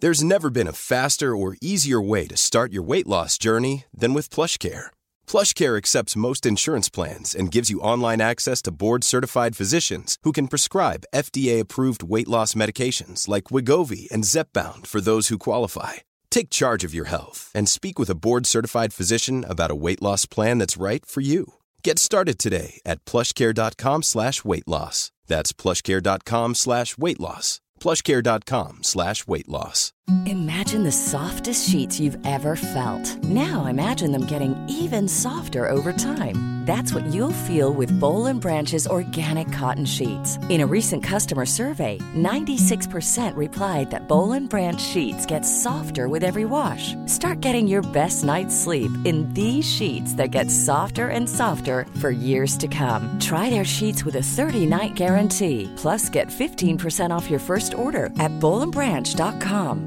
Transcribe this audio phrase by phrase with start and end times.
[0.00, 4.14] There's never been a faster or easier way to start your weight loss journey than
[4.14, 4.92] with PlushCare.
[5.26, 10.52] PlushCare accepts most insurance plans and gives you online access to board-certified physicians who can
[10.52, 15.94] prescribe FDA-approved weight loss medications like Wegovy and Zepbound for those who qualify.
[16.30, 20.26] Take charge of your health and speak with a board-certified physician about a weight loss
[20.26, 21.54] plan that's right for you.
[21.82, 24.96] Get started today at PlushCare.com/weight-loss.
[25.30, 27.48] That's PlushCare.com/weight-loss.
[28.06, 29.90] PlushCare com slash weight loss
[30.24, 33.24] Imagine the softest sheets you've ever felt.
[33.24, 36.64] Now imagine them getting even softer over time.
[36.68, 40.38] That's what you'll feel with Boll & Branch's organic cotton sheets.
[40.48, 46.24] In a recent customer survey, 96% replied that Boll & Branch sheets get softer with
[46.24, 46.94] every wash.
[47.04, 52.10] Start getting your best night's sleep in these sheets that get softer and softer for
[52.10, 53.04] years to come.
[53.20, 55.70] Try their sheets with a 30-night guarantee.
[55.76, 59.86] Plus, get 15% off your first order at bollandbranch.com.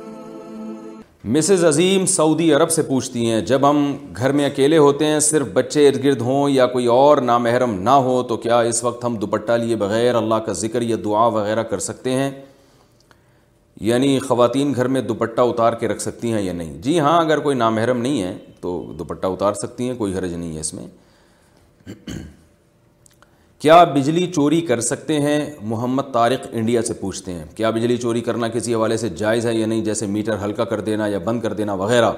[1.23, 3.85] Mrs Azeem Saudi عرب سے پوچھتی ہیں جب ہم
[4.17, 7.89] گھر میں اکیلے ہوتے ہیں صرف بچے ارد گرد ہوں یا کوئی اور نامحرم نہ
[8.05, 11.63] ہو تو کیا اس وقت ہم دوپٹہ لیے بغیر اللہ کا ذکر یا دعا وغیرہ
[11.71, 12.29] کر سکتے ہیں
[13.89, 17.39] یعنی خواتین گھر میں دوپٹہ اتار کے رکھ سکتی ہیں یا نہیں جی ہاں اگر
[17.43, 20.87] کوئی نامحرم نہیں ہے تو دوپٹہ اتار سکتی ہیں کوئی حرج نہیں ہے اس میں
[23.61, 25.37] کیا بجلی چوری کر سکتے ہیں
[25.71, 29.53] محمد طارق انڈیا سے پوچھتے ہیں کیا بجلی چوری کرنا کسی حوالے سے جائز ہے
[29.53, 32.09] یا نہیں جیسے میٹر ہلکا کر دینا یا بند کر دینا وغیرہ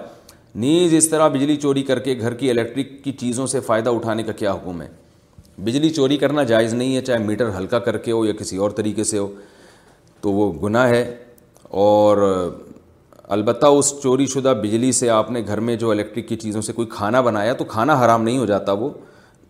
[0.63, 4.23] نیز اس طرح بجلی چوری کر کے گھر کی الیکٹرک کی چیزوں سے فائدہ اٹھانے
[4.23, 4.87] کا کیا حکم ہے
[5.63, 8.71] بجلی چوری کرنا جائز نہیں ہے چاہے میٹر ہلکا کر کے ہو یا کسی اور
[8.79, 9.27] طریقے سے ہو
[10.21, 11.03] تو وہ گناہ ہے
[11.87, 12.19] اور
[13.27, 16.73] البتہ اس چوری شدہ بجلی سے آپ نے گھر میں جو الیکٹرک کی چیزوں سے
[16.73, 18.89] کوئی کھانا بنایا تو کھانا حرام نہیں ہو جاتا وہ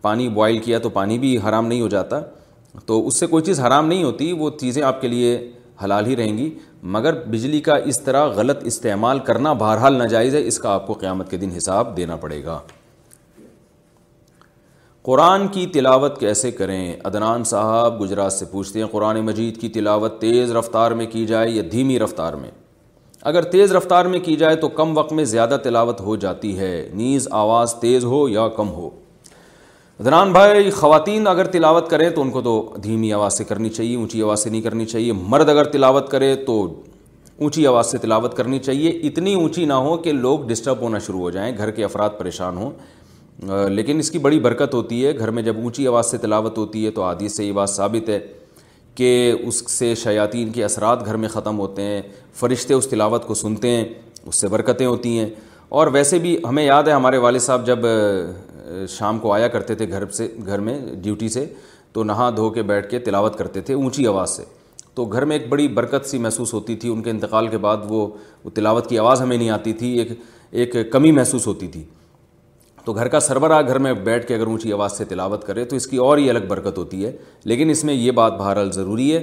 [0.04, 2.20] پانی بوائل کیا تو پانی بھی حرام نہیں ہو جاتا
[2.86, 5.36] تو اس سے کوئی چیز حرام نہیں ہوتی وہ چیزیں آپ کے لیے
[5.84, 6.48] حلال ہی رہیں گی
[6.96, 10.92] مگر بجلی کا اس طرح غلط استعمال کرنا بہرحال ناجائز ہے اس کا آپ کو
[11.04, 12.58] قیامت کے دن حساب دینا پڑے گا
[15.08, 20.20] قرآن کی تلاوت کیسے کریں ادنان صاحب گجرات سے پوچھتے ہیں قرآن مجید کی تلاوت
[20.20, 22.50] تیز رفتار میں کی جائے یا دھیمی رفتار میں
[23.32, 26.74] اگر تیز رفتار میں کی جائے تو کم وقت میں زیادہ تلاوت ہو جاتی ہے
[27.02, 28.88] نیز آواز تیز ہو یا کم ہو
[30.02, 33.96] زنان بھائی خواتین اگر تلاوت کریں تو ان کو تو دھیمی آواز سے کرنی چاہیے
[33.96, 36.52] اونچی آواز سے نہیں کرنی چاہیے مرد اگر تلاوت کرے تو
[37.38, 41.20] اونچی آواز سے تلاوت کرنی چاہیے اتنی اونچی نہ ہو کہ لوگ ڈسٹرب ہونا شروع
[41.20, 45.30] ہو جائیں گھر کے افراد پریشان ہوں لیکن اس کی بڑی برکت ہوتی ہے گھر
[45.36, 48.18] میں جب اونچی آواز سے تلاوت ہوتی ہے تو عادی سے یہ بات ثابت ہے
[48.94, 49.10] کہ
[49.42, 52.00] اس سے شیاطین کے اثرات گھر میں ختم ہوتے ہیں
[52.40, 53.84] فرشتے اس تلاوت کو سنتے ہیں
[54.26, 55.28] اس سے برکتیں ہوتی ہیں
[55.78, 57.86] اور ویسے بھی ہمیں یاد ہے ہمارے والد صاحب جب
[58.88, 61.44] شام کو آیا کرتے تھے گھر سے گھر میں ڈیوٹی سے
[61.92, 64.44] تو نہا دھو کے بیٹھ کے تلاوت کرتے تھے اونچی آواز سے
[64.94, 67.76] تو گھر میں ایک بڑی برکت سی محسوس ہوتی تھی ان کے انتقال کے بعد
[67.88, 68.06] وہ
[68.54, 71.82] تلاوت کی آواز ہمیں نہیں آتی تھی ایک ایک کمی محسوس ہوتی تھی
[72.84, 75.76] تو گھر کا سربراہ گھر میں بیٹھ کے اگر اونچی آواز سے تلاوت کرے تو
[75.76, 77.10] اس کی اور ہی الگ برکت ہوتی ہے
[77.52, 79.20] لیکن اس میں یہ بات بہرحال ضروری ہے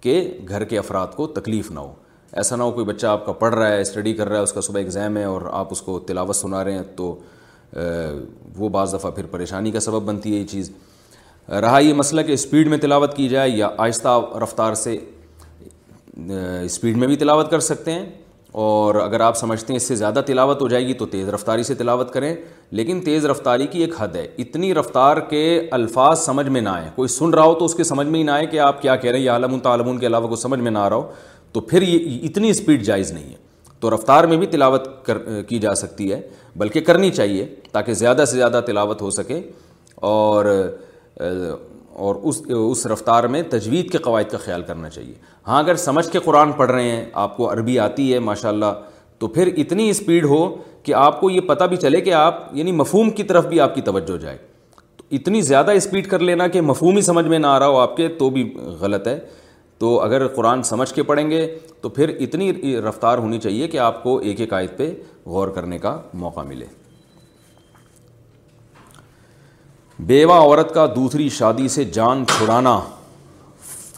[0.00, 1.92] کہ گھر کے افراد کو تکلیف نہ ہو
[2.32, 4.52] ایسا نہ ہو کوئی بچہ آپ کا پڑھ رہا ہے اسٹڈی کر رہا ہے اس
[4.52, 7.18] کا صبح ایگزام ہے اور آپ اس کو تلاوت سنا رہے ہیں تو
[8.58, 10.70] وہ بعض دفعہ پھر پریشانی کا سبب بنتی ہے یہ چیز
[11.62, 14.98] رہا یہ مسئلہ کہ اسپیڈ میں تلاوت کی جائے یا آہستہ رفتار سے
[16.64, 18.04] اسپیڈ میں بھی تلاوت کر سکتے ہیں
[18.62, 21.62] اور اگر آپ سمجھتے ہیں اس سے زیادہ تلاوت ہو جائے گی تو تیز رفتاری
[21.62, 22.34] سے تلاوت کریں
[22.78, 25.42] لیکن تیز رفتاری کی ایک حد ہے اتنی رفتار کے
[25.72, 28.24] الفاظ سمجھ میں نہ آئیں کوئی سن رہا ہو تو اس کے سمجھ میں ہی
[28.24, 29.54] نہ آئے کہ آپ کیا کہہ رہے ہیں یا عالم
[29.86, 31.12] و کے علاوہ کوئی سمجھ میں نہ آ رہا ہو
[31.52, 33.48] تو پھر یہ اتنی اسپیڈ جائز نہیں ہے
[33.80, 35.18] تو رفتار میں بھی تلاوت کر
[35.48, 36.20] کی جا سکتی ہے
[36.58, 39.40] بلکہ کرنی چاہیے تاکہ زیادہ سے زیادہ تلاوت ہو سکے
[40.10, 40.44] اور
[41.20, 45.14] اور اس اس رفتار میں تجوید کے قواعد کا خیال کرنا چاہیے
[45.48, 48.72] ہاں اگر سمجھ کے قرآن پڑھ رہے ہیں آپ کو عربی آتی ہے ماشاء اللہ
[49.18, 50.44] تو پھر اتنی اسپیڈ ہو
[50.82, 53.74] کہ آپ کو یہ پتہ بھی چلے کہ آپ یعنی مفہوم کی طرف بھی آپ
[53.74, 54.36] کی توجہ جائے
[54.96, 57.78] تو اتنی زیادہ اسپیڈ کر لینا کہ مفہوم ہی سمجھ میں نہ آ رہا ہو
[57.78, 58.50] آپ کے تو بھی
[58.80, 59.18] غلط ہے
[59.80, 61.46] تو اگر قرآن سمجھ کے پڑھیں گے
[61.80, 62.50] تو پھر اتنی
[62.88, 64.90] رفتار ہونی چاہیے کہ آپ کو ایک ایک آیت پہ
[65.34, 66.64] غور کرنے کا موقع ملے
[70.08, 72.78] بیوہ عورت کا دوسری شادی سے جان چھڑانا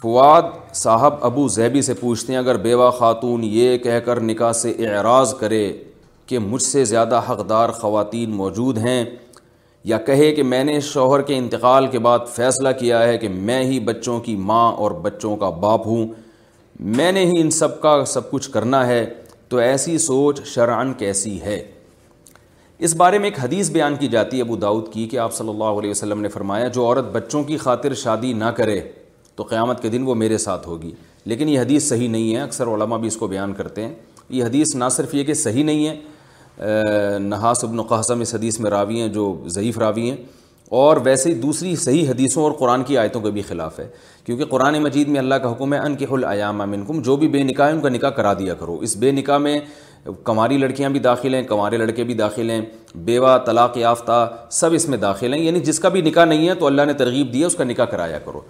[0.01, 0.41] فواد
[0.75, 5.33] صاحب ابو زیبی سے پوچھتے ہیں اگر بیوہ خاتون یہ کہہ کر نکاح سے اعراض
[5.39, 5.65] کرے
[6.27, 9.03] کہ مجھ سے زیادہ حقدار خواتین موجود ہیں
[9.89, 13.63] یا کہے کہ میں نے شوہر کے انتقال کے بعد فیصلہ کیا ہے کہ میں
[13.63, 16.05] ہی بچوں کی ماں اور بچوں کا باپ ہوں
[16.97, 19.05] میں نے ہی ان سب کا سب کچھ کرنا ہے
[19.49, 21.61] تو ایسی سوچ شرعن کیسی ہے
[22.87, 25.49] اس بارے میں ایک حدیث بیان کی جاتی ہے ابو داود کی کہ آپ صلی
[25.49, 28.79] اللہ علیہ وسلم نے فرمایا جو عورت بچوں کی خاطر شادی نہ کرے
[29.35, 30.91] تو قیامت کے دن وہ میرے ساتھ ہوگی
[31.25, 33.93] لیکن یہ حدیث صحیح نہیں ہے اکثر علماء بھی اس کو بیان کرتے ہیں
[34.29, 35.95] یہ حدیث نہ صرف یہ کہ صحیح نہیں ہے
[36.59, 40.17] نحاس ابن نہاسبنقاسم اس حدیث میں راوی ہیں جو ضعیف راوی ہیں
[40.79, 43.87] اور ویسے دوسری صحیح حدیثوں اور قرآن کی آیتوں کے بھی خلاف ہے
[44.25, 47.27] کیونکہ قرآن مجید میں اللہ کا حکم ہے ان کے العیام امن کم جو بھی
[47.35, 49.59] بے نکاح ہیں ان کا نکاح کرا دیا کرو اس بے نکاح میں
[50.25, 52.61] کماری لڑکیاں بھی داخل ہیں کمارے لڑکے بھی داخل ہیں
[53.05, 56.55] بیوہ طلاق یافتہ سب اس میں داخل ہیں یعنی جس کا بھی نکاح نہیں ہے
[56.59, 58.41] تو اللہ نے ترغیب دی اس کا نکاح کرایا کرو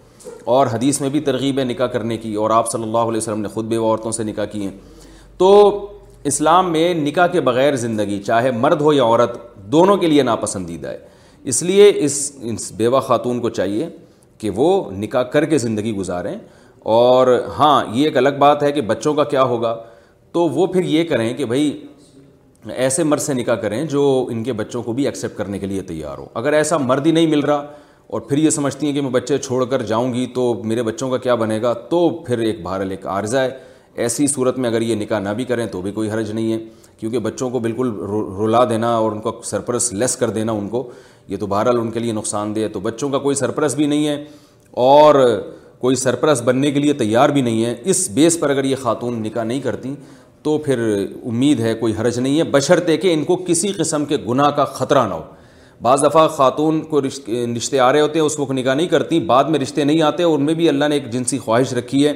[0.56, 3.42] اور حدیث میں بھی ترغیب ہے نکاح کرنے کی اور آپ صلی اللہ علیہ وسلم
[3.42, 4.78] نے خود بیوہ عورتوں سے نکاح کیے ہیں
[5.38, 5.52] تو
[6.30, 9.38] اسلام میں نکاح کے بغیر زندگی چاہے مرد ہو یا عورت
[9.72, 10.98] دونوں کے لیے ناپسندیدہ ہے
[11.52, 12.20] اس لیے اس
[12.52, 13.88] اس بیوہ خاتون کو چاہیے
[14.40, 14.68] کہ وہ
[14.98, 16.36] نکاح کر کے زندگی گزاریں
[16.98, 17.28] اور
[17.58, 19.76] ہاں یہ ایک الگ بات ہے کہ بچوں کا کیا ہوگا
[20.34, 21.70] تو وہ پھر یہ کریں کہ بھائی
[22.84, 25.82] ایسے مرد سے نکاح کریں جو ان کے بچوں کو بھی ایکسیپٹ کرنے کے لیے
[25.92, 27.66] تیار ہو اگر ایسا مرد ہی نہیں مل رہا
[28.14, 31.10] اور پھر یہ سمجھتی ہیں کہ میں بچے چھوڑ کر جاؤں گی تو میرے بچوں
[31.10, 33.50] کا کیا بنے گا تو پھر ایک بہرحال ایک عارضہ ہے
[34.02, 36.58] ایسی صورت میں اگر یہ نکاح نہ بھی کریں تو بھی کوئی حرج نہیں ہے
[37.00, 37.92] کیونکہ بچوں کو بالکل
[38.40, 40.90] رلا دینا اور ان کا سرپرس لیس کر دینا ان کو
[41.28, 43.86] یہ تو بہرحال ان کے لیے نقصان دہ ہے تو بچوں کا کوئی سرپرس بھی
[43.88, 44.24] نہیں ہے
[44.86, 45.16] اور
[45.80, 49.22] کوئی سرپرس بننے کے لیے تیار بھی نہیں ہے اس بیس پر اگر یہ خاتون
[49.24, 49.94] نکاح نہیں کرتی
[50.44, 50.80] تو پھر
[51.28, 54.50] امید ہے کوئی حرج نہیں ہے بشرط ہے کہ ان کو کسی قسم کے گناہ
[54.56, 55.22] کا خطرہ نہ ہو
[55.82, 59.44] بعض دفعہ خاتون کو رشتے آ رہے ہوتے ہیں اس کو نکاح نہیں کرتی بعد
[59.54, 62.14] میں رشتے نہیں آتے اور ان میں بھی اللہ نے ایک جنسی خواہش رکھی ہے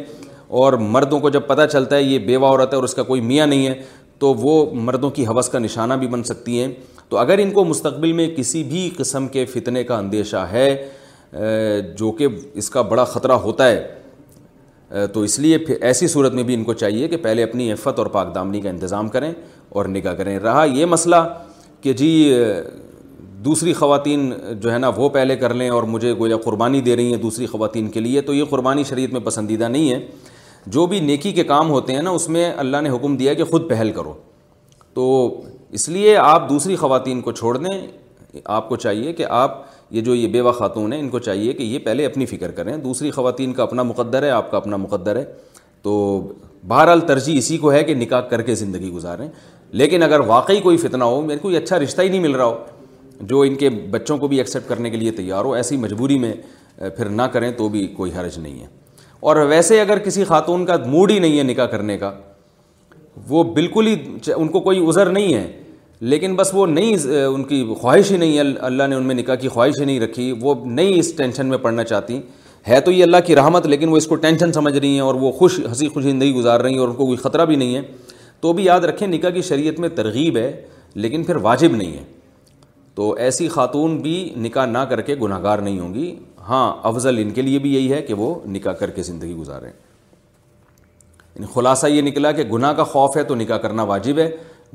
[0.47, 3.21] اور مردوں کو جب پتہ چلتا ہے یہ بیوہ عورت ہے اور اس کا کوئی
[3.21, 3.73] میاں نہیں ہے
[4.19, 4.51] تو وہ
[4.83, 6.67] مردوں کی حوث کا نشانہ بھی بن سکتی ہیں
[7.09, 10.69] تو اگر ان کو مستقبل میں کسی بھی قسم کے فتنے کا اندیشہ ہے
[11.97, 12.27] جو کہ
[12.61, 16.73] اس کا بڑا خطرہ ہوتا ہے تو اس لیے ایسی صورت میں بھی ان کو
[16.81, 19.31] چاہیے کہ پہلے اپنی عفت اور پاک دامنی کا انتظام کریں
[19.77, 21.15] اور نگاہ کریں رہا یہ مسئلہ
[21.81, 22.11] کہ جی
[23.45, 27.13] دوسری خواتین جو ہے نا وہ پہلے کر لیں اور مجھے گویا قربانی دے رہی
[27.13, 29.99] ہیں دوسری خواتین کے لیے تو یہ قربانی شریعت میں پسندیدہ نہیں ہے
[30.71, 33.43] جو بھی نیکی کے کام ہوتے ہیں نا اس میں اللہ نے حکم دیا کہ
[33.49, 34.13] خود پہل کرو
[34.93, 35.03] تو
[35.77, 37.75] اس لیے آپ دوسری خواتین کو چھوڑ دیں
[38.55, 39.61] آپ کو چاہیے کہ آپ
[39.95, 42.75] یہ جو یہ بیوہ خاتون ہیں ان کو چاہیے کہ یہ پہلے اپنی فکر کریں
[42.87, 45.23] دوسری خواتین کا اپنا مقدر ہے آپ کا اپنا مقدر ہے
[45.83, 45.93] تو
[46.67, 49.27] بہرحال ترجیح اسی کو ہے کہ نکاح کر کے زندگی گزاریں
[49.81, 52.45] لیکن اگر واقعی کوئی فتنہ ہو میرے کو یہ اچھا رشتہ ہی نہیں مل رہا
[52.45, 52.57] ہو
[53.29, 56.33] جو ان کے بچوں کو بھی ایکسیپٹ کرنے کے لیے تیار ہو ایسی مجبوری میں
[56.97, 58.65] پھر نہ کریں تو بھی کوئی حرج نہیں ہے
[59.27, 62.12] اور ویسے اگر کسی خاتون کا موڈ ہی نہیں ہے نکاح کرنے کا
[63.29, 63.95] وہ بالکل ہی
[64.35, 65.47] ان کو کوئی عذر نہیں ہے
[66.13, 69.35] لیکن بس وہ نہیں ان کی خواہش ہی نہیں ہے اللہ نے ان میں نکاح
[69.41, 72.19] کی خواہش ہی نہیں رکھی وہ نہیں اس ٹینشن میں پڑھنا چاہتی
[72.68, 75.16] ہے تو یہ اللہ کی رحمت لیکن وہ اس کو ٹینشن سمجھ رہی ہیں اور
[75.25, 77.75] وہ خوش ہنسی خوش زندگی گزار رہی ہیں اور ان کو کوئی خطرہ بھی نہیں
[77.75, 77.81] ہے
[78.42, 80.51] تو بھی یاد رکھیں نکاح کی شریعت میں ترغیب ہے
[81.06, 82.04] لیکن پھر واجب نہیں ہے
[82.95, 86.13] تو ایسی خاتون بھی نکاح نہ کر کے گناہ گار نہیں ہوں گی
[86.49, 89.69] ہاں افضل ان کے لیے بھی یہی ہے کہ وہ نکاح کر کے زندگی گزاریں
[89.69, 94.30] یعنی خلاصہ یہ نکلا کہ گناہ کا خوف ہے تو نکاح کرنا واجب ہے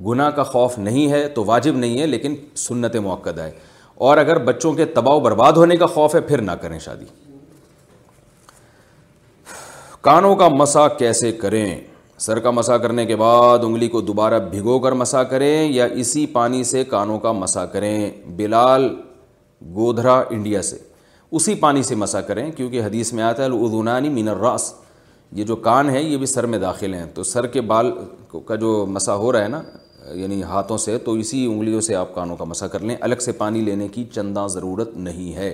[0.06, 2.34] گناہ کا خوف نہیں ہے تو واجب نہیں ہے لیکن
[2.66, 3.50] سنت موقع ہے
[4.08, 7.04] اور اگر بچوں کے تباہ و برباد ہونے کا خوف ہے پھر نہ کریں شادی
[10.08, 11.66] کانوں کا مسا کیسے کریں
[12.26, 16.24] سر کا مسا کرنے کے بعد انگلی کو دوبارہ بھگو کر مسا کریں یا اسی
[16.32, 18.88] پانی سے کانوں کا مسا کریں بلال
[19.74, 20.78] گودھرا انڈیا سے
[21.38, 24.72] اسی پانی سے مسا کریں کیونکہ حدیث میں آتا ہے العدونانی من الراس
[25.36, 27.90] یہ جو کان ہے یہ بھی سر میں داخل ہیں تو سر کے بال
[28.46, 29.60] کا جو مسا ہو رہا ہے نا
[30.14, 33.32] یعنی ہاتھوں سے تو اسی انگلیوں سے آپ کانوں کا مسا کر لیں الگ سے
[33.40, 35.52] پانی لینے کی چندہ ضرورت نہیں ہے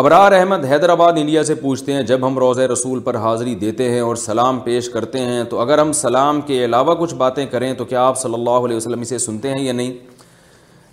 [0.00, 4.00] ابرار احمد حیدرآباد انڈیا سے پوچھتے ہیں جب ہم روز رسول پر حاضری دیتے ہیں
[4.00, 7.84] اور سلام پیش کرتے ہیں تو اگر ہم سلام کے علاوہ کچھ باتیں کریں تو
[7.92, 9.92] کیا آپ صلی اللہ علیہ وسلم اسے سنتے ہیں یا نہیں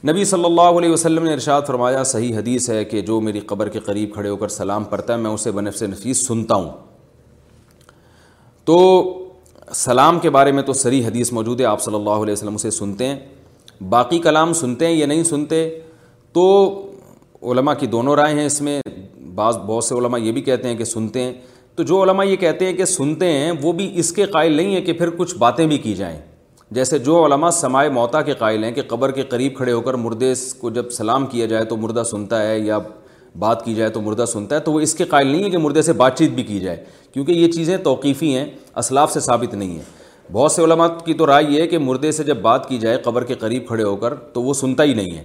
[0.07, 3.69] نبی صلی اللہ علیہ وسلم نے ارشاد فرمایا صحیح حدیث ہے کہ جو میری قبر
[3.75, 6.69] کے قریب کھڑے ہو کر سلام پڑھتا ہے میں اسے سے نفیس سنتا ہوں
[8.65, 8.73] تو
[9.83, 12.69] سلام کے بارے میں تو سری حدیث موجود ہے آپ صلی اللہ علیہ وسلم اسے
[12.79, 13.17] سنتے ہیں
[13.89, 15.67] باقی کلام سنتے ہیں یا نہیں سنتے
[16.33, 16.45] تو
[17.51, 18.79] علماء کی دونوں رائے ہیں اس میں
[19.35, 21.33] بعض بہت سے علماء یہ بھی کہتے ہیں کہ سنتے ہیں
[21.75, 24.75] تو جو علماء یہ کہتے ہیں کہ سنتے ہیں وہ بھی اس کے قائل نہیں
[24.75, 26.17] ہیں کہ پھر کچھ باتیں بھی کی جائیں
[26.73, 29.93] جیسے جو علماء سمائے موتا کے قائل ہیں کہ قبر کے قریب کھڑے ہو کر
[30.03, 32.77] مردے کو جب سلام کیا جائے تو مردہ سنتا ہے یا
[33.39, 35.57] بات کی جائے تو مردہ سنتا ہے تو وہ اس کے قائل نہیں ہے کہ
[35.57, 38.45] مردے سے بات چیت بھی کی جائے کیونکہ یہ چیزیں توقیفی ہیں
[38.83, 42.11] اسلاف سے ثابت نہیں ہیں بہت سے علماء کی تو رائے یہ ہے کہ مردے
[42.17, 44.93] سے جب بات کی جائے قبر کے قریب کھڑے ہو کر تو وہ سنتا ہی
[45.01, 45.23] نہیں ہے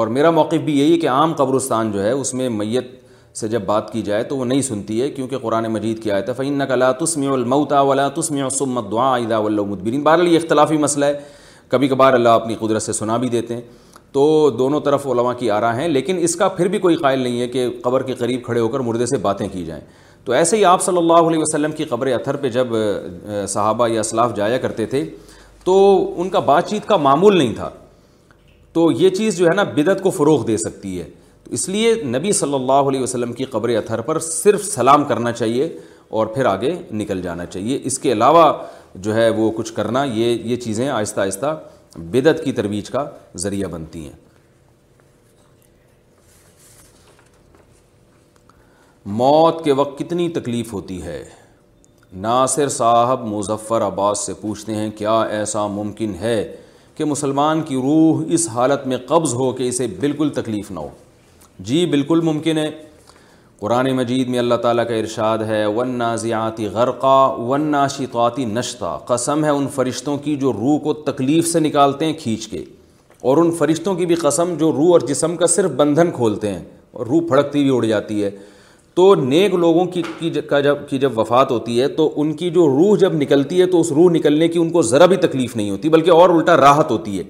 [0.00, 3.00] اور میرا موقف بھی یہی ہے کہ عام قبرستان جو ہے اس میں میت
[3.40, 6.28] سے جب بات کی جائے تو وہ نہیں سنتی ہے کیونکہ قرآن مجید کی آیت
[6.28, 11.04] ہے فعین نقلا تسم الموتا ولا تسم وصمت دعا ادا والل بہرحال یہ اختلافی مسئلہ
[11.04, 11.12] ہے
[11.68, 13.62] کبھی کبھار اللہ اپنی قدرت سے سنا بھی دیتے ہیں
[14.12, 14.24] تو
[14.58, 17.40] دونوں طرف علماء کی آ رہا ہیں لیکن اس کا پھر بھی کوئی قائل نہیں
[17.40, 19.80] ہے کہ قبر کے قریب کھڑے ہو کر مردے سے باتیں کی جائیں
[20.24, 22.74] تو ایسے ہی آپ صلی اللہ علیہ وسلم کی قبر اتھر پہ جب
[23.48, 25.04] صحابہ یا اسلاف جایا کرتے تھے
[25.64, 25.72] تو
[26.20, 27.70] ان کا بات چیت کا معمول نہیں تھا
[28.72, 31.08] تو یہ چیز جو ہے نا بدت کو فروغ دے سکتی ہے
[31.56, 35.68] اس لیے نبی صلی اللہ علیہ وسلم کی قبر اتھر پر صرف سلام کرنا چاہیے
[36.18, 38.44] اور پھر آگے نکل جانا چاہیے اس کے علاوہ
[39.06, 41.46] جو ہے وہ کچھ کرنا یہ یہ چیزیں آہستہ آہستہ
[42.12, 43.04] بدعت کی ترویج کا
[43.44, 44.12] ذریعہ بنتی ہیں
[49.20, 51.22] موت کے وقت کتنی تکلیف ہوتی ہے
[52.28, 56.36] ناصر صاحب مظفر عباس سے پوچھتے ہیں کیا ایسا ممکن ہے
[56.96, 60.88] کہ مسلمان کی روح اس حالت میں قبض ہو کہ اسے بالکل تکلیف نہ ہو
[61.66, 62.70] جی بالکل ممکن ہے
[63.60, 67.14] قرآن مجید میں اللہ تعالیٰ کا ارشاد ہے ون زیاتی غرقہ
[67.48, 72.12] ون ناشقاتی نشتہ قسم ہے ان فرشتوں کی جو روح کو تکلیف سے نکالتے ہیں
[72.22, 72.64] کھینچ کے
[73.30, 76.62] اور ان فرشتوں کی بھی قسم جو روح اور جسم کا صرف بندھن کھولتے ہیں
[76.92, 78.30] اور روح پھڑکتی بھی اڑ جاتی ہے
[78.94, 82.66] تو نیک لوگوں کی جب کا کی جب وفات ہوتی ہے تو ان کی جو
[82.68, 85.70] روح جب نکلتی ہے تو اس روح نکلنے کی ان کو ذرا بھی تکلیف نہیں
[85.70, 87.22] ہوتی بلکہ اور الٹا راحت ہوتی ہے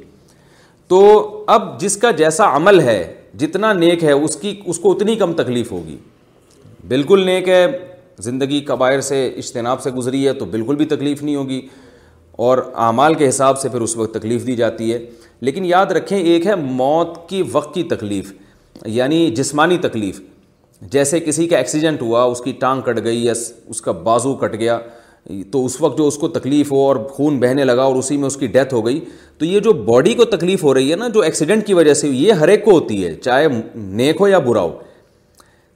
[0.89, 1.05] تو
[1.57, 2.99] اب جس کا جیسا عمل ہے
[3.39, 5.97] جتنا نیک ہے اس کی اس کو اتنی کم تکلیف ہوگی
[6.89, 7.65] بالکل نیک ہے
[8.23, 11.61] زندگی قبائر سے اجتناب سے گزری ہے تو بالکل بھی تکلیف نہیں ہوگی
[12.49, 12.59] اور
[12.89, 14.99] اعمال کے حساب سے پھر اس وقت تکلیف دی جاتی ہے
[15.49, 18.33] لیکن یاد رکھیں ایک ہے موت کی وقت کی تکلیف
[18.97, 20.21] یعنی جسمانی تکلیف
[20.93, 23.33] جیسے کسی کا ایکسیڈنٹ ہوا اس کی ٹانگ کٹ گئی یا
[23.71, 24.79] اس کا بازو کٹ گیا
[25.53, 28.27] تو اس وقت جو اس کو تکلیف ہو اور خون بہنے لگا اور اسی میں
[28.27, 28.99] اس کی ڈیتھ ہو گئی
[29.39, 32.09] تو یہ جو باڈی کو تکلیف ہو رہی ہے نا جو ایکسیڈنٹ کی وجہ سے
[32.09, 34.73] یہ ہر ایک کو ہوتی ہے چاہے نیک ہو یا برا ہو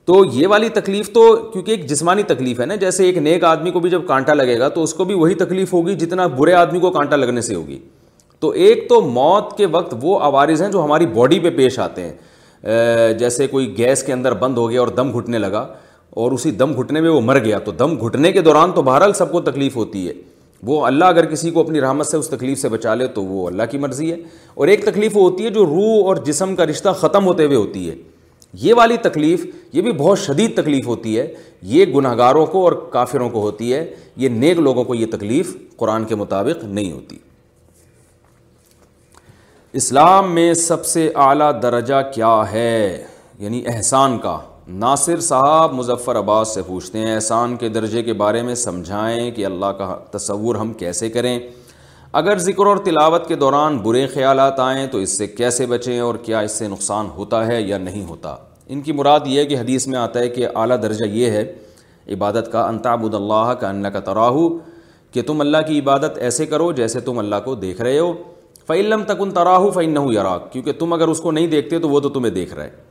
[0.07, 1.23] تو یہ والی تکلیف تو
[1.53, 4.59] کیونکہ ایک جسمانی تکلیف ہے نا جیسے ایک نیک آدمی کو بھی جب کانٹا لگے
[4.59, 7.55] گا تو اس کو بھی وہی تکلیف ہوگی جتنا برے آدمی کو کانٹا لگنے سے
[7.55, 7.79] ہوگی
[8.41, 12.03] تو ایک تو موت کے وقت وہ عوارض ہیں جو ہماری باڈی پہ پیش آتے
[12.09, 15.67] ہیں جیسے کوئی گیس کے اندر بند ہو گیا اور دم گھٹنے لگا
[16.25, 19.13] اور اسی دم گھٹنے میں وہ مر گیا تو دم گھٹنے کے دوران تو بہرحال
[19.15, 20.13] سب کو تکلیف ہوتی ہے
[20.69, 23.47] وہ اللہ اگر کسی کو اپنی رحمت سے اس تکلیف سے بچا لے تو وہ
[23.47, 24.17] اللہ کی مرضی ہے
[24.55, 27.57] اور ایک تکلیف وہ ہوتی ہے جو روح اور جسم کا رشتہ ختم ہوتے ہوئے
[27.57, 27.95] ہوتی ہے
[28.63, 31.27] یہ والی تکلیف یہ بھی بہت شدید تکلیف ہوتی ہے
[31.75, 33.85] یہ گناہ گاروں کو اور کافروں کو ہوتی ہے
[34.25, 37.19] یہ نیک لوگوں کو یہ تکلیف قرآن کے مطابق نہیں ہوتی
[39.85, 42.71] اسلام میں سب سے اعلیٰ درجہ کیا ہے
[43.39, 44.39] یعنی احسان کا
[44.75, 49.45] ناصر صاحب مظفر عباس سے پوچھتے ہیں احسان کے درجے کے بارے میں سمجھائیں کہ
[49.47, 51.39] اللہ کا تصور ہم کیسے کریں
[52.21, 56.15] اگر ذکر اور تلاوت کے دوران برے خیالات آئیں تو اس سے کیسے بچیں اور
[56.23, 58.35] کیا اس سے نقصان ہوتا ہے یا نہیں ہوتا
[58.69, 61.43] ان کی مراد یہ ہے کہ حدیث میں آتا ہے کہ اعلیٰ درجہ یہ ہے
[62.15, 64.49] عبادت کا انتابود اللہ کا اللہ کا تراہو
[65.13, 68.13] کہ تم اللہ کی عبادت ایسے کرو جیسے تم اللہ کو دیکھ رہے ہو
[68.67, 71.89] فعلم تکن تک ان تراہو فعن نہ کیونکہ تم اگر اس کو نہیں دیکھتے تو
[71.89, 72.85] وہ تو تمہیں دیکھ رہا ہے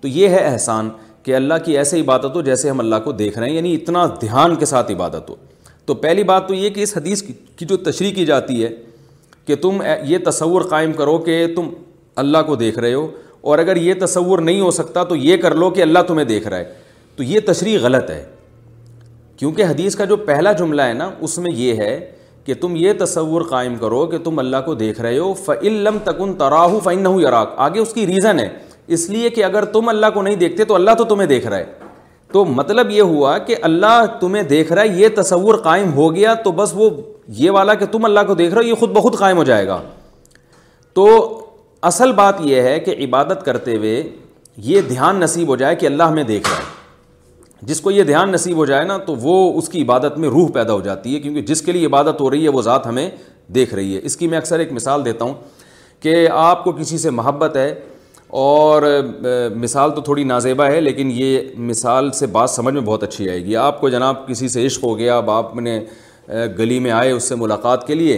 [0.00, 0.88] تو یہ ہے احسان
[1.24, 4.06] کہ اللہ کی ایسے عبادت ہو جیسے ہم اللہ کو دیکھ رہے ہیں یعنی اتنا
[4.20, 5.34] دھیان کے ساتھ عبادت ہو
[5.86, 7.22] تو پہلی بات تو یہ کہ اس حدیث
[7.56, 8.68] کی جو تشریح کی جاتی ہے
[9.46, 11.70] کہ تم یہ تصور قائم کرو کہ تم
[12.22, 13.06] اللہ کو دیکھ رہے ہو
[13.50, 16.46] اور اگر یہ تصور نہیں ہو سکتا تو یہ کر لو کہ اللہ تمہیں دیکھ
[16.48, 16.72] رہا ہے
[17.16, 18.24] تو یہ تشریح غلط ہے
[19.36, 21.94] کیونکہ حدیث کا جو پہلا جملہ ہے نا اس میں یہ ہے
[22.44, 26.32] کہ تم یہ تصور قائم کرو کہ تم اللہ کو دیکھ رہے ہو فعلم تکن
[26.38, 28.48] تراہ فن ہو یراک آگے اس کی ریزن ہے
[28.94, 31.56] اس لیے کہ اگر تم اللہ کو نہیں دیکھتے تو اللہ تو تمہیں دیکھ رہا
[31.58, 31.64] ہے
[32.32, 36.34] تو مطلب یہ ہوا کہ اللہ تمہیں دیکھ رہا ہے یہ تصور قائم ہو گیا
[36.44, 36.90] تو بس وہ
[37.40, 39.66] یہ والا کہ تم اللہ کو دیکھ رہے ہو یہ خود بخود قائم ہو جائے
[39.66, 39.80] گا
[40.94, 41.06] تو
[41.90, 44.02] اصل بات یہ ہے کہ عبادت کرتے ہوئے
[44.70, 46.70] یہ دھیان نصیب ہو جائے کہ اللہ ہمیں دیکھ رہا ہے
[47.66, 50.48] جس کو یہ دھیان نصیب ہو جائے نا تو وہ اس کی عبادت میں روح
[50.54, 53.08] پیدا ہو جاتی ہے کیونکہ جس کے لیے عبادت ہو رہی ہے وہ ذات ہمیں
[53.54, 55.34] دیکھ رہی ہے اس کی میں اکثر ایک مثال دیتا ہوں
[56.02, 57.72] کہ آپ کو کسی سے محبت ہے
[58.40, 58.82] اور
[59.60, 63.44] مثال تو تھوڑی نازیبہ ہے لیکن یہ مثال سے بات سمجھ میں بہت اچھی آئے
[63.44, 65.78] گی آپ کو جناب کسی سے عشق ہو گیا اب آپ نے
[66.58, 68.16] گلی میں آئے اس سے ملاقات کے لیے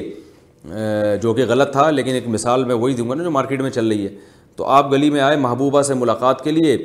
[1.22, 3.70] جو کہ غلط تھا لیکن ایک مثال میں وہی دوں گا نا جو مارکیٹ میں
[3.70, 4.10] چل رہی ہے
[4.56, 6.76] تو آپ گلی میں آئے محبوبہ سے ملاقات کے لیے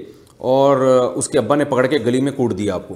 [0.55, 2.95] اور اس کے ابا نے پکڑ کے گلی میں کوٹ دیا آپ کو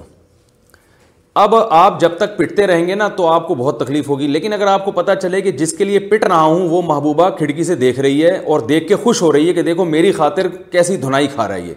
[1.42, 4.52] اب آپ جب تک پٹتے رہیں گے نا تو آپ کو بہت تکلیف ہوگی لیکن
[4.52, 7.64] اگر آپ کو پتا چلے کہ جس کے لیے پٹ رہا ہوں وہ محبوبہ کھڑکی
[7.64, 10.48] سے دیکھ رہی ہے اور دیکھ کے خوش ہو رہی ہے کہ دیکھو میری خاطر
[10.72, 11.74] کیسی دھنائی کھا رہا ہے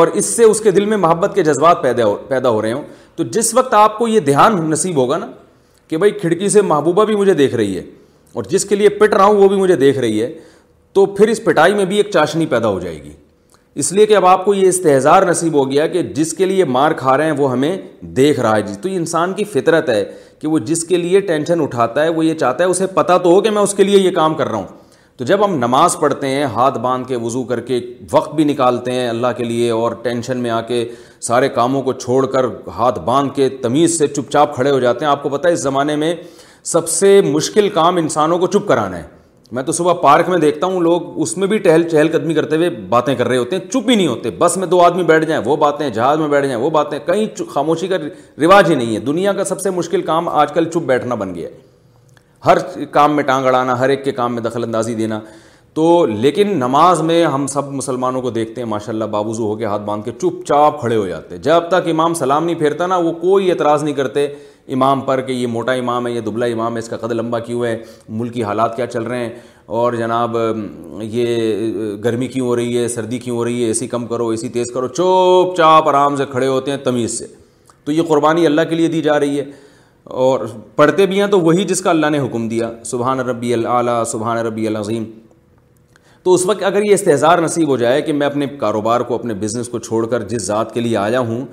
[0.00, 2.72] اور اس سے اس کے دل میں محبت کے جذبات پیدا ہو پیدا ہو رہے
[2.72, 2.82] ہوں
[3.16, 5.26] تو جس وقت آپ کو یہ دھیان نصیب ہوگا نا
[5.88, 7.82] کہ بھائی کھڑکی سے محبوبہ بھی مجھے دیکھ رہی ہے
[8.34, 10.32] اور جس کے لیے پٹ رہا ہوں وہ بھی مجھے دیکھ رہی ہے
[10.92, 13.12] تو پھر اس پٹائی میں بھی ایک چاشنی پیدا ہو جائے گی
[13.80, 16.64] اس لیے کہ اب آپ کو یہ استحضار نصیب ہو گیا کہ جس کے لیے
[16.64, 17.76] مار کھا رہے ہیں وہ ہمیں
[18.16, 20.02] دیکھ رہا ہے جی تو یہ انسان کی فطرت ہے
[20.40, 23.30] کہ وہ جس کے لیے ٹینشن اٹھاتا ہے وہ یہ چاہتا ہے اسے پتہ تو
[23.32, 24.66] ہو کہ میں اس کے لیے یہ کام کر رہا ہوں
[25.16, 27.80] تو جب ہم نماز پڑھتے ہیں ہاتھ باندھ کے وضو کر کے
[28.12, 30.84] وقت بھی نکالتے ہیں اللہ کے لیے اور ٹینشن میں آ کے
[31.28, 32.44] سارے کاموں کو چھوڑ کر
[32.76, 35.52] ہاتھ باندھ کے تمیز سے چپ چاپ کھڑے ہو جاتے ہیں آپ کو پتہ ہے
[35.52, 36.14] اس زمانے میں
[36.72, 39.02] سب سے مشکل کام انسانوں کو چپ کرانا ہے
[39.54, 42.56] میں تو صبح پارک میں دیکھتا ہوں لوگ اس میں بھی ٹہل چہل قدمی کرتے
[42.56, 45.24] ہوئے باتیں کر رہے ہوتے ہیں چپ ہی نہیں ہوتے بس میں دو آدمی بیٹھ
[45.28, 47.96] جائیں وہ باتیں جہاز میں بیٹھ جائیں وہ باتیں کہیں خاموشی کا
[48.42, 51.34] رواج ہی نہیں ہے دنیا کا سب سے مشکل کام آج کل چپ بیٹھنا بن
[51.34, 51.60] گیا ہے
[52.46, 52.58] ہر
[52.92, 55.20] کام میں ٹانگ اڑانا ہر ایک کے کام میں دخل اندازی دینا
[55.74, 59.64] تو لیکن نماز میں ہم سب مسلمانوں کو دیکھتے ہیں ماشاء اللہ بابوزو ہو کے
[59.64, 62.86] ہاتھ باندھ کے چپ چاپ کھڑے ہو جاتے ہیں جب تک امام سلام نہیں پھیرتا
[62.86, 64.26] نا وہ کوئی اعتراض نہیں کرتے
[64.74, 67.38] امام پر کہ یہ موٹا امام ہے یہ دبلا امام ہے اس کا قد لمبا
[67.46, 67.76] کیوں ہے
[68.08, 69.30] ملکی کی حالات کیا چل رہے ہیں
[69.78, 70.36] اور جناب
[71.02, 74.28] یہ گرمی کیوں ہو رہی ہے سردی کیوں ہو رہی ہے اے سی کم کرو
[74.36, 77.26] اسی تیز کرو چوپ چاپ آرام سے کھڑے ہوتے ہیں تمیز سے
[77.84, 79.44] تو یہ قربانی اللہ کے لیے دی جا رہی ہے
[80.26, 84.02] اور پڑھتے بھی ہیں تو وہی جس کا اللہ نے حکم دیا سبحان ربی العلیٰ
[84.12, 85.04] سبحان ربی العظیم
[86.24, 89.34] تو اس وقت اگر یہ استحصار نصیب ہو جائے کہ میں اپنے کاروبار کو اپنے
[89.34, 91.44] بزنس کو چھوڑ کر جس ذات کے لیے آیا ہوں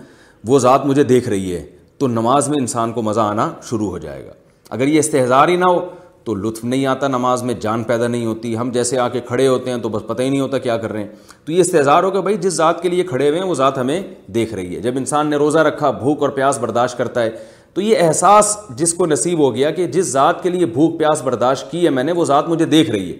[0.47, 1.63] وہ ذات مجھے دیکھ رہی ہے
[1.99, 4.31] تو نماز میں انسان کو مزہ آنا شروع ہو جائے گا
[4.75, 5.79] اگر یہ استحصار ہی نہ ہو
[6.23, 9.47] تو لطف نہیں آتا نماز میں جان پیدا نہیں ہوتی ہم جیسے آ کے کھڑے
[9.47, 11.07] ہوتے ہیں تو بس پتہ ہی نہیں ہوتا کیا کر رہے ہیں
[11.45, 13.77] تو یہ استحظار ہو کہ بھائی جس ذات کے لیے کھڑے ہوئے ہیں وہ ذات
[13.77, 14.01] ہمیں
[14.33, 17.29] دیکھ رہی ہے جب انسان نے روزہ رکھا بھوک اور پیاس برداشت کرتا ہے
[17.73, 21.21] تو یہ احساس جس کو نصیب ہو گیا کہ جس ذات کے لیے بھوک پیاس
[21.23, 23.17] برداشت کی ہے میں نے وہ ذات مجھے دیکھ رہی ہے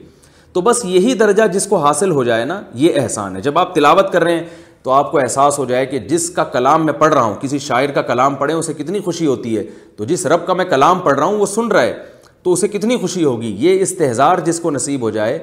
[0.54, 3.74] تو بس یہی درجہ جس کو حاصل ہو جائے نا یہ احسان ہے جب آپ
[3.76, 4.44] تلاوت کر رہے ہیں
[4.84, 7.60] تو آپ کو احساس ہو جائے کہ جس کا کلام میں پڑھ رہا ہوں کسی
[7.60, 9.64] شاعر کا کلام پڑھے اسے کتنی خوشی ہوتی ہے
[9.98, 11.94] تو جس رب کا میں کلام پڑھ رہا ہوں وہ سن رہا ہے
[12.44, 15.38] تو اسے کتنی خوشی ہوگی یہ استہزار جس کو نصیب ہو جائے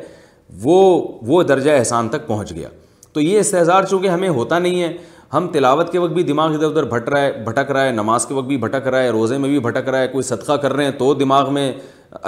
[0.62, 0.78] وہ
[1.26, 2.68] وہ درجہ احسان تک پہنچ گیا
[3.12, 4.96] تو یہ استحزار چونکہ ہمیں ہوتا نہیں ہے
[5.34, 8.26] ہم تلاوت کے وقت بھی دماغ ادھر ادھر بھٹ رہا ہے بھٹک رہا ہے نماز
[8.26, 10.72] کے وقت بھی بھٹک رہا ہے روزے میں بھی بھٹک رہا ہے کوئی صدقہ کر
[10.76, 11.72] رہے ہیں تو دماغ میں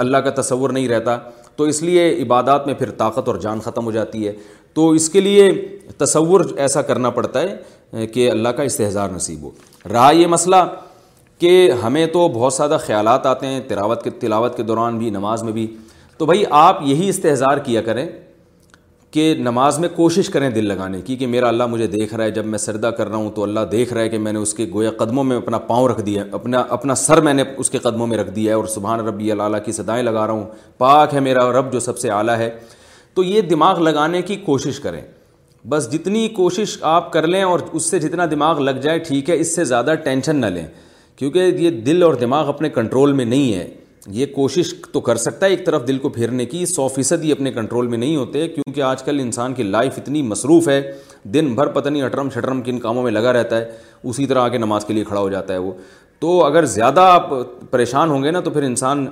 [0.03, 1.17] اللہ کا تصور نہیں رہتا
[1.59, 4.31] تو اس لیے عبادات میں پھر طاقت اور جان ختم ہو جاتی ہے
[4.73, 5.49] تو اس کے لیے
[5.97, 9.49] تصور ایسا کرنا پڑتا ہے کہ اللہ کا استحظار نصیب ہو
[9.93, 10.55] رہا یہ مسئلہ
[11.39, 11.51] کہ
[11.83, 15.51] ہمیں تو بہت زیادہ خیالات آتے ہیں تلاوت کے تلاوت کے دوران بھی نماز میں
[15.59, 15.67] بھی
[16.17, 18.05] تو بھائی آپ یہی استحظار کیا کریں
[19.11, 22.31] کہ نماز میں کوشش کریں دل لگانے کی کہ میرا اللہ مجھے دیکھ رہا ہے
[22.31, 24.53] جب میں سردہ کر رہا ہوں تو اللہ دیکھ رہا ہے کہ میں نے اس
[24.53, 27.69] کے گویا قدموں میں اپنا پاؤں رکھ دیا ہے اپنا اپنا سر میں نے اس
[27.69, 30.43] کے قدموں میں رکھ دیا ہے اور سبحان ربی اللہ کی صدائیں لگا رہا ہوں
[30.77, 32.49] پاک ہے میرا رب جو سب سے اعلیٰ ہے
[33.13, 35.01] تو یہ دماغ لگانے کی کوشش کریں
[35.69, 39.39] بس جتنی کوشش آپ کر لیں اور اس سے جتنا دماغ لگ جائے ٹھیک ہے
[39.39, 40.67] اس سے زیادہ ٹینشن نہ لیں
[41.19, 43.67] کیونکہ یہ دل اور دماغ اپنے کنٹرول میں نہیں ہے
[44.13, 47.31] یہ کوشش تو کر سکتا ہے ایک طرف دل کو پھیرنے کی سو فیصد ہی
[47.31, 50.81] اپنے کنٹرول میں نہیں ہوتے کیونکہ آج کل انسان کی لائف اتنی مصروف ہے
[51.33, 53.67] دن بھر پتہ نہیں اٹرم شٹرم کن کاموں میں لگا رہتا ہے
[54.11, 55.71] اسی طرح آ کے نماز کے لیے کھڑا ہو جاتا ہے وہ
[56.19, 57.29] تو اگر زیادہ آپ
[57.71, 59.05] پریشان ہوں گے نا تو پھر انسان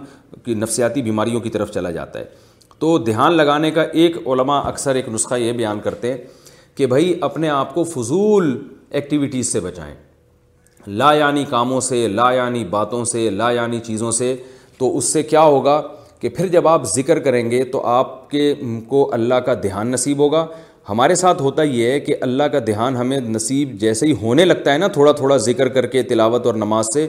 [0.46, 2.26] کی نفسیاتی بیماریوں کی طرف چلا جاتا ہے
[2.80, 6.18] تو دھیان لگانے کا ایک علماء اکثر ایک نسخہ یہ بیان کرتے ہیں
[6.78, 8.58] کہ بھائی اپنے آپ کو فضول
[9.00, 9.94] ایکٹیویٹیز سے بچائیں
[11.00, 14.36] لا یعنی کاموں سے لا یعنی باتوں سے لا یعنی چیزوں سے
[14.78, 15.82] تو اس سے کیا ہوگا
[16.20, 18.54] کہ پھر جب آپ ذکر کریں گے تو آپ کے
[18.88, 20.46] کو اللہ کا دھیان نصیب ہوگا
[20.90, 24.74] ہمارے ساتھ ہوتا یہ ہے کہ اللہ کا دھیان ہمیں نصیب جیسے ہی ہونے لگتا
[24.74, 27.06] ہے نا تھوڑا تھوڑا ذکر کر کے تلاوت اور نماز سے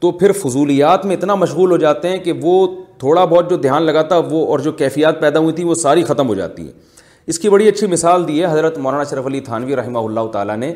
[0.00, 2.66] تو پھر فضولیات میں اتنا مشغول ہو جاتے ہیں کہ وہ
[2.98, 6.28] تھوڑا بہت جو دھیان لگاتا وہ اور جو کیفیات پیدا ہوئی تھی وہ ساری ختم
[6.28, 6.72] ہو جاتی ہے
[7.32, 10.56] اس کی بڑی اچھی مثال دی ہے حضرت مولانا شرف علی تھانوی رحمہ اللہ تعالیٰ
[10.56, 10.72] نے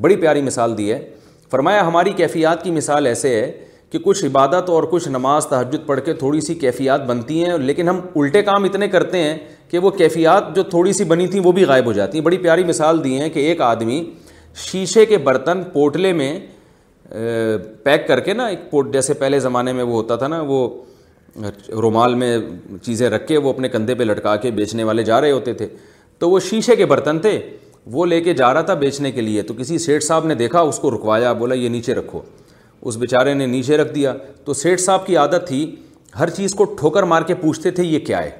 [0.00, 0.98] بڑی پیاری مثال دی ہے
[1.50, 3.50] فرمایا ہماری کیفیات کی مثال ایسے ہے
[3.94, 7.88] کہ کچھ عبادت اور کچھ نماز تحجد پڑھ کے تھوڑی سی کیفیات بنتی ہیں لیکن
[7.88, 9.36] ہم الٹے کام اتنے کرتے ہیں
[9.70, 12.38] کہ وہ کیفیات جو تھوڑی سی بنی تھیں وہ بھی غائب ہو جاتی ہیں بڑی
[12.46, 14.02] پیاری مثال دی ہیں کہ ایک آدمی
[14.64, 16.38] شیشے کے برتن پوٹلے میں
[17.84, 20.68] پیک کر کے نا ایک پوٹ جیسے پہلے زمانے میں وہ ہوتا تھا نا وہ
[21.82, 22.36] رومال میں
[22.84, 25.68] چیزیں رکھ کے وہ اپنے کندھے پہ لٹکا کے بیچنے والے جا رہے ہوتے تھے
[26.18, 27.38] تو وہ شیشے کے برتن تھے
[27.92, 30.60] وہ لے کے جا رہا تھا بیچنے کے لیے تو کسی سیٹ صاحب نے دیکھا
[30.72, 32.20] اس کو رکوایا بولا یہ نیچے رکھو
[32.88, 34.12] اس بیچارے نے نیچے رکھ دیا
[34.44, 35.60] تو سیٹھ صاحب کی عادت تھی
[36.18, 38.30] ہر چیز کو ٹھوکر مار کے پوچھتے تھے یہ کیا ہے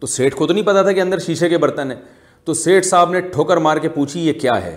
[0.00, 1.98] تو سیٹھ کو تو نہیں پتا تھا کہ اندر شیشے کے برتن ہیں
[2.44, 4.76] تو سیٹھ صاحب نے ٹھوکر مار کے پوچھی یہ کیا ہے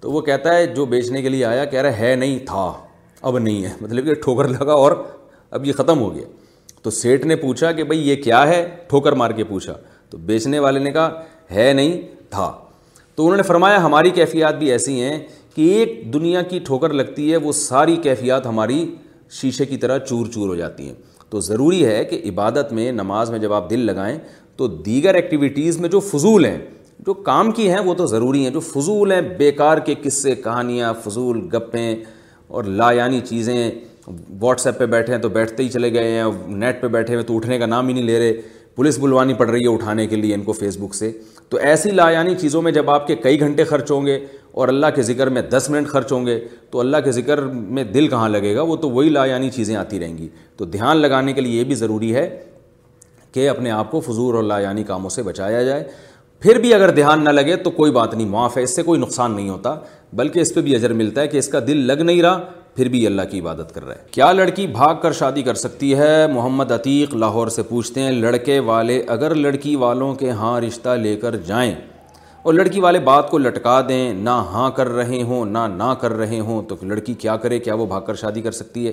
[0.00, 2.72] تو وہ کہتا ہے جو بیچنے کے لیے آیا کہہ رہا ہے نہیں تھا
[3.22, 4.92] اب نہیں ہے مطلب کہ ٹھوکر لگا اور
[5.56, 6.24] اب یہ ختم ہو گیا
[6.82, 9.72] تو سیٹھ نے پوچھا کہ بھائی یہ کیا ہے ٹھوکر مار کے پوچھا
[10.10, 11.22] تو بیچنے والے نے کہا
[11.54, 12.00] ہے نہیں
[12.30, 12.50] تھا
[13.14, 15.18] تو انہوں نے فرمایا ہماری کیفیات بھی ایسی ہیں
[15.54, 18.84] کہ ایک دنیا کی ٹھوکر لگتی ہے وہ ساری کیفیات ہماری
[19.40, 20.94] شیشے کی طرح چور چور ہو جاتی ہیں
[21.30, 24.16] تو ضروری ہے کہ عبادت میں نماز میں جب آپ دل لگائیں
[24.56, 26.58] تو دیگر ایکٹیویٹیز میں جو فضول ہیں
[27.06, 30.92] جو کام کی ہیں وہ تو ضروری ہیں جو فضول ہیں بیکار کے قصے کہانیاں
[31.04, 31.94] فضول گپیں
[32.48, 33.70] اور لا یعنی چیزیں
[34.40, 36.24] واٹس ایپ پہ بیٹھے ہیں تو بیٹھتے ہی چلے گئے ہیں
[36.58, 38.32] نیٹ پہ بیٹھے ہوئے تو اٹھنے کا نام ہی نہیں لے رہے
[38.76, 41.10] پولیس بلوانی پڑ رہی ہے اٹھانے کے لیے ان کو فیس بک سے
[41.50, 44.18] تو ایسی لا یعنی چیزوں میں جب آپ کے کئی گھنٹے خرچ ہوں گے
[44.60, 46.38] اور اللہ کے ذکر میں دس منٹ خرچ ہوں گے
[46.70, 47.40] تو اللہ کے ذکر
[47.78, 50.64] میں دل کہاں لگے گا وہ تو وہی لا یعنی چیزیں آتی رہیں گی تو
[50.76, 52.28] دھیان لگانے کے لیے یہ بھی ضروری ہے
[53.34, 55.84] کہ اپنے آپ کو فضول اور لا یعنی کاموں سے بچایا جائے
[56.40, 59.00] پھر بھی اگر دھیان نہ لگے تو کوئی بات نہیں معاف ہے اس سے کوئی
[59.00, 59.74] نقصان نہیں ہوتا
[60.20, 62.40] بلکہ اس پہ بھی اجر ملتا ہے کہ اس کا دل لگ نہیں رہا
[62.76, 65.94] پھر بھی اللہ کی عبادت کر رہا ہے کیا لڑکی بھاگ کر شادی کر سکتی
[65.98, 70.96] ہے محمد عتیق لاہور سے پوچھتے ہیں لڑکے والے اگر لڑکی والوں کے ہاں رشتہ
[71.02, 71.74] لے کر جائیں
[72.44, 76.12] اور لڑکی والے بات کو لٹکا دیں نہ ہاں کر رہے ہوں نہ نہ کر
[76.16, 78.92] رہے ہوں تو لڑکی کیا کرے کیا وہ بھاگ کر شادی کر سکتی ہے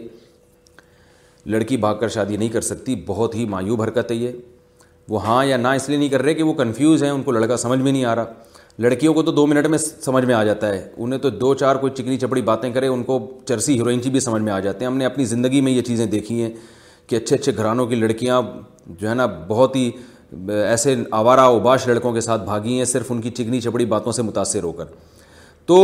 [1.51, 4.31] لڑکی بھاگ کر شادی نہیں کر سکتی بہت ہی مایوب حرکت ہے یہ
[5.09, 7.31] وہ ہاں یا نہ اس لیے نہیں کر رہے کہ وہ کنفیوز ہیں ان کو
[7.31, 8.33] لڑکا سمجھ میں نہیں آ رہا
[8.81, 11.75] لڑکیوں کو تو دو منٹ میں سمجھ میں آ جاتا ہے انہیں تو دو چار
[11.81, 13.17] کوئی چکنی چپڑی باتیں کرے ان کو
[13.47, 15.81] چرسی ہیروئن کی بھی سمجھ میں آ جاتے ہیں ہم نے اپنی زندگی میں یہ
[15.89, 16.49] چیزیں دیکھی ہیں
[17.07, 18.41] کہ اچھے اچھے گھرانوں کی لڑکیاں
[18.99, 19.89] جو ہے نا بہت ہی
[20.67, 24.21] ایسے آوارہ اوباش لڑکوں کے ساتھ بھاگی ہیں صرف ان کی چکنی چپڑی باتوں سے
[24.29, 24.85] متاثر ہو کر
[25.71, 25.77] تو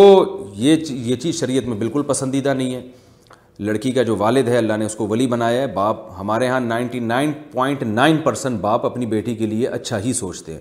[0.66, 0.76] یہ
[1.24, 2.82] چیز شریعت میں بالکل پسندیدہ نہیں ہے
[3.70, 6.60] لڑکی کا جو والد ہے اللہ نے اس کو ولی بنایا ہے باپ ہمارے ہاں
[6.74, 10.60] ninety nine point nine percent باپ اپنی بیٹی کے لیے اچھا ہی سوچتے ہیں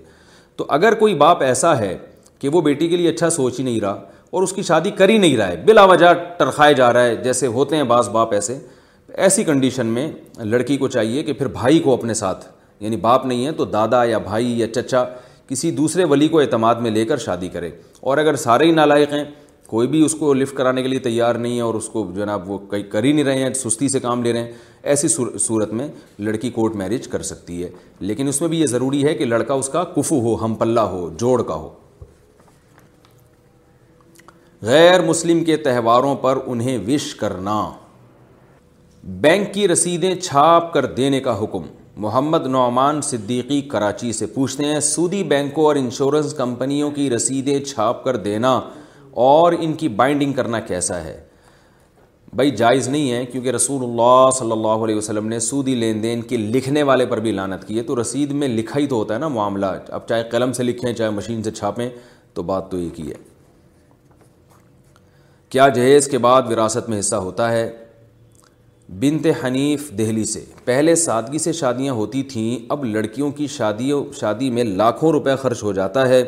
[0.56, 1.96] تو اگر کوئی باپ ایسا ہے
[2.40, 5.08] کہ وہ بیٹی کے لیے اچھا سوچ ہی نہیں رہا اور اس کی شادی کر
[5.08, 8.32] ہی نہیں رہا ہے بلا وجہ ٹرخائے جا رہا ہے جیسے ہوتے ہیں بعض باپ
[8.34, 8.58] ایسے
[9.26, 10.10] ایسی کنڈیشن میں
[10.52, 12.44] لڑکی کو چاہیے کہ پھر بھائی کو اپنے ساتھ
[12.84, 15.04] یعنی باپ نہیں ہے تو دادا یا بھائی یا چچا
[15.48, 17.70] کسی دوسرے ولی کو اعتماد میں لے کر شادی کرے
[18.10, 19.24] اور اگر سارے ہی نالائق ہیں
[19.66, 22.20] کوئی بھی اس کو لفٹ کرانے کے لیے تیار نہیں ہے اور اس کو جو
[22.20, 22.58] ہے نا وہ
[22.90, 24.52] کر ہی نہیں رہے ہیں سستی سے کام لے رہے ہیں
[24.92, 25.08] ایسی
[25.46, 25.88] صورت میں
[26.28, 27.68] لڑکی کورٹ میرج کر سکتی ہے
[28.10, 30.80] لیکن اس میں بھی یہ ضروری ہے کہ لڑکا اس کا کفو ہو ہم پلہ
[30.94, 31.68] ہو جوڑ کا ہو
[34.66, 37.54] غیر مسلم کے تہواروں پر انہیں وش کرنا
[39.22, 41.66] بینک کی رسیدیں چھاپ کر دینے کا حکم
[42.04, 48.02] محمد نعمان صدیقی کراچی سے پوچھتے ہیں سودی بینکوں اور انشورنس کمپنیوں کی رسیدیں چھاپ
[48.04, 48.58] کر دینا
[49.26, 51.18] اور ان کی بائنڈنگ کرنا کیسا ہے
[52.40, 56.22] بھائی جائز نہیں ہے کیونکہ رسول اللہ صلی اللہ علیہ وسلم نے سودی لین دین
[56.32, 59.14] کے لکھنے والے پر بھی لانت کی ہے تو رسید میں لکھا ہی تو ہوتا
[59.14, 61.88] ہے نا معاملہ اب چاہے قلم سے لکھیں چاہے مشین سے چھاپیں
[62.34, 63.35] تو بات تو ہی ہے
[65.50, 67.68] کیا جہیز کے بعد وراثت میں حصہ ہوتا ہے
[69.00, 74.50] بنت حنیف دہلی سے پہلے سادگی سے شادیاں ہوتی تھیں اب لڑکیوں کی شادیوں شادی
[74.56, 76.22] میں لاکھوں روپے خرچ ہو جاتا ہے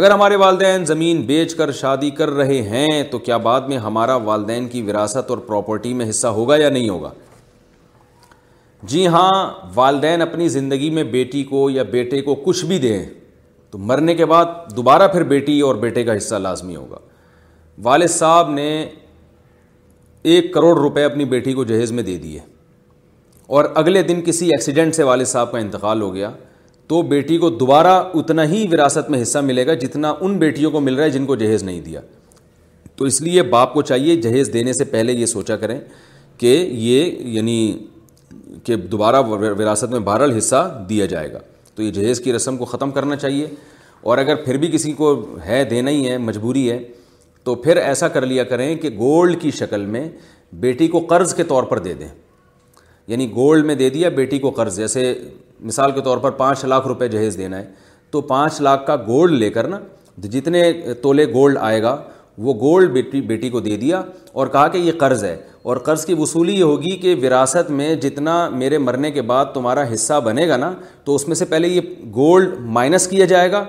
[0.00, 4.14] اگر ہمارے والدین زمین بیچ کر شادی کر رہے ہیں تو کیا بعد میں ہمارا
[4.28, 7.10] والدین کی وراثت اور پراپرٹی میں حصہ ہوگا یا نہیں ہوگا
[8.92, 9.30] جی ہاں
[9.74, 13.02] والدین اپنی زندگی میں بیٹی کو یا بیٹے کو کچھ بھی دیں
[13.70, 14.44] تو مرنے کے بعد
[14.76, 16.98] دوبارہ پھر بیٹی اور بیٹے کا حصہ لازمی ہوگا
[17.84, 18.66] والد صاحب نے
[20.30, 22.38] ایک کروڑ روپے اپنی بیٹی کو جہیز میں دے دیے
[23.56, 26.30] اور اگلے دن کسی ایکسیڈنٹ سے والد صاحب کا انتقال ہو گیا
[26.88, 30.80] تو بیٹی کو دوبارہ اتنا ہی وراثت میں حصہ ملے گا جتنا ان بیٹیوں کو
[30.80, 32.00] مل رہا ہے جن کو جہیز نہیں دیا
[32.96, 35.78] تو اس لیے باپ کو چاہیے جہیز دینے سے پہلے یہ سوچا کریں
[36.38, 37.04] کہ یہ
[37.36, 37.56] یعنی
[38.64, 41.38] کہ دوبارہ وراثت میں بہرحال حصہ دیا جائے گا
[41.74, 43.46] تو یہ جہیز کی رسم کو ختم کرنا چاہیے
[44.02, 45.14] اور اگر پھر بھی کسی کو
[45.46, 46.78] ہے دینا ہی ہے مجبوری ہے
[47.44, 50.08] تو پھر ایسا کر لیا کریں کہ گولڈ کی شکل میں
[50.64, 52.08] بیٹی کو قرض کے طور پر دے دیں
[53.08, 55.12] یعنی گولڈ میں دے دیا بیٹی کو قرض جیسے
[55.64, 57.64] مثال کے طور پر پانچ لاکھ روپے جہیز دینا ہے
[58.10, 59.78] تو پانچ لاکھ کا گولڈ لے کر نا
[60.32, 60.62] جتنے
[61.02, 61.96] تولے گولڈ آئے گا
[62.44, 64.02] وہ گولڈ بیٹی بیٹی کو دے دیا
[64.32, 65.36] اور کہا کہ یہ قرض ہے
[65.72, 69.84] اور قرض کی وصولی یہ ہوگی کہ وراثت میں جتنا میرے مرنے کے بعد تمہارا
[69.92, 70.72] حصہ بنے گا نا
[71.04, 71.80] تو اس میں سے پہلے یہ
[72.14, 73.64] گولڈ مائنس کیا جائے گا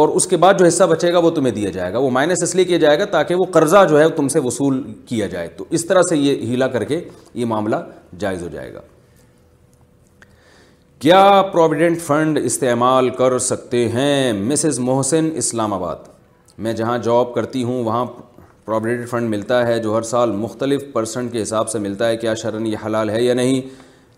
[0.00, 2.42] اور اس کے بعد جو حصہ بچے گا وہ تمہیں دیا جائے گا وہ مائنس
[2.42, 5.48] اس لیے کیا جائے گا تاکہ وہ قرضہ جو ہے تم سے وصول کیا جائے
[5.56, 7.00] تو اس طرح سے یہ ہیلا کر کے
[7.34, 7.76] یہ معاملہ
[8.22, 8.80] جائز ہو جائے گا
[11.04, 11.20] کیا
[11.52, 16.08] پروویڈنٹ فنڈ استعمال کر سکتے ہیں مسز محسن اسلام آباد
[16.64, 18.04] میں جہاں جاب کرتی ہوں وہاں
[18.64, 22.34] پروویڈنٹ فنڈ ملتا ہے جو ہر سال مختلف پرسنٹ کے حساب سے ملتا ہے کیا
[22.42, 23.60] شرن یہ حلال ہے یا نہیں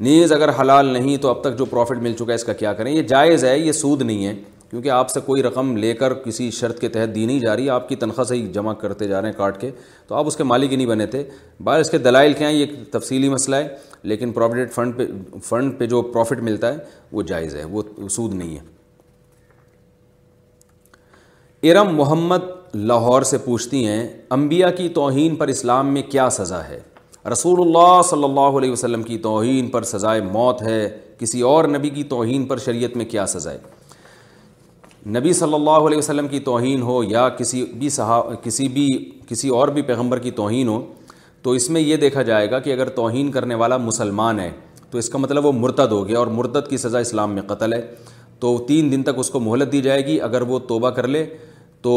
[0.09, 2.73] نیز اگر حلال نہیں تو اب تک جو پروفٹ مل چکا ہے اس کا کیا
[2.81, 4.35] کریں یہ جائز ہے یہ سود نہیں ہے
[4.71, 7.69] کیونکہ آپ سے کوئی رقم لے کر کسی شرط کے تحت دی نہیں جا رہی
[7.71, 9.71] آپ کی تنخواہ سے ہی جمع کرتے جا رہے ہیں کاٹ کے
[10.07, 11.23] تو آپ اس کے مالک ہی نہیں بنے تھے
[11.65, 13.69] باہر اس کے دلائل کیا ہیں یہ تفصیلی مسئلہ ہے
[14.13, 15.07] لیکن پروویڈنٹ فنڈ پہ
[15.49, 16.79] فنڈ پہ جو پروفٹ ملتا ہے
[17.13, 17.83] وہ جائز ہے وہ
[18.17, 18.65] سود نہیں ہے
[21.71, 24.07] ارم محمد لاہور سے پوچھتی ہیں
[24.39, 26.81] انبیاء کی توہین پر اسلام میں کیا سزا ہے
[27.33, 30.79] رسول اللہ صلی اللہ علیہ وسلم کی توہین پر سزائے موت ہے
[31.19, 33.59] کسی اور نبی کی توہین پر شریعت میں کیا سزا ہے
[35.15, 38.87] نبی صلی اللہ علیہ وسلم کی توہین ہو یا کسی بھی صحا کسی بھی
[39.29, 40.81] کسی اور بھی پیغمبر کی توہین ہو
[41.43, 44.51] تو اس میں یہ دیکھا جائے گا کہ اگر توہین کرنے والا مسلمان ہے
[44.91, 47.73] تو اس کا مطلب وہ مرتد ہو گیا اور مرتد کی سزا اسلام میں قتل
[47.73, 47.81] ہے
[48.41, 51.25] تو تین دن تک اس کو مہلت دی جائے گی اگر وہ توبہ کر لے
[51.83, 51.95] تو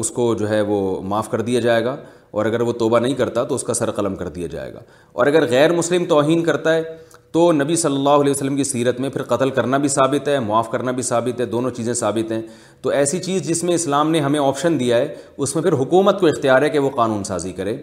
[0.00, 0.78] اس کو جو ہے وہ
[1.12, 1.96] معاف کر دیا جائے گا
[2.38, 4.80] اور اگر وہ توبہ نہیں کرتا تو اس کا سر قلم کر دیا جائے گا
[5.12, 6.82] اور اگر غیر مسلم توہین کرتا ہے
[7.32, 10.38] تو نبی صلی اللہ علیہ وسلم کی سیرت میں پھر قتل کرنا بھی ثابت ہے
[10.46, 12.40] معاف کرنا بھی ثابت ہے دونوں چیزیں ثابت ہیں
[12.82, 15.06] تو ایسی چیز جس میں اسلام نے ہمیں آپشن دیا ہے
[15.46, 17.76] اس میں پھر حکومت کو اختیار ہے کہ وہ قانون سازی کرے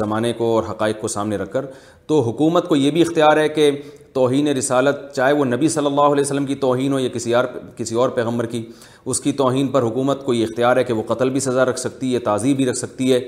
[0.00, 1.66] زمانے کو اور حقائق کو سامنے رکھ کر
[2.06, 3.70] تو حکومت کو یہ بھی اختیار ہے کہ
[4.12, 7.44] توہین رسالت چاہے وہ نبی صلی اللہ علیہ وسلم کی توہین ہو یا کسی اور
[7.76, 8.64] کسی اور پیغمبر کی
[9.10, 11.78] اس کی توہین پر حکومت کو یہ اختیار ہے کہ وہ قتل بھی سزا رکھ
[11.80, 13.20] سکتی ہے تعزیب بھی رکھ سکتی ہے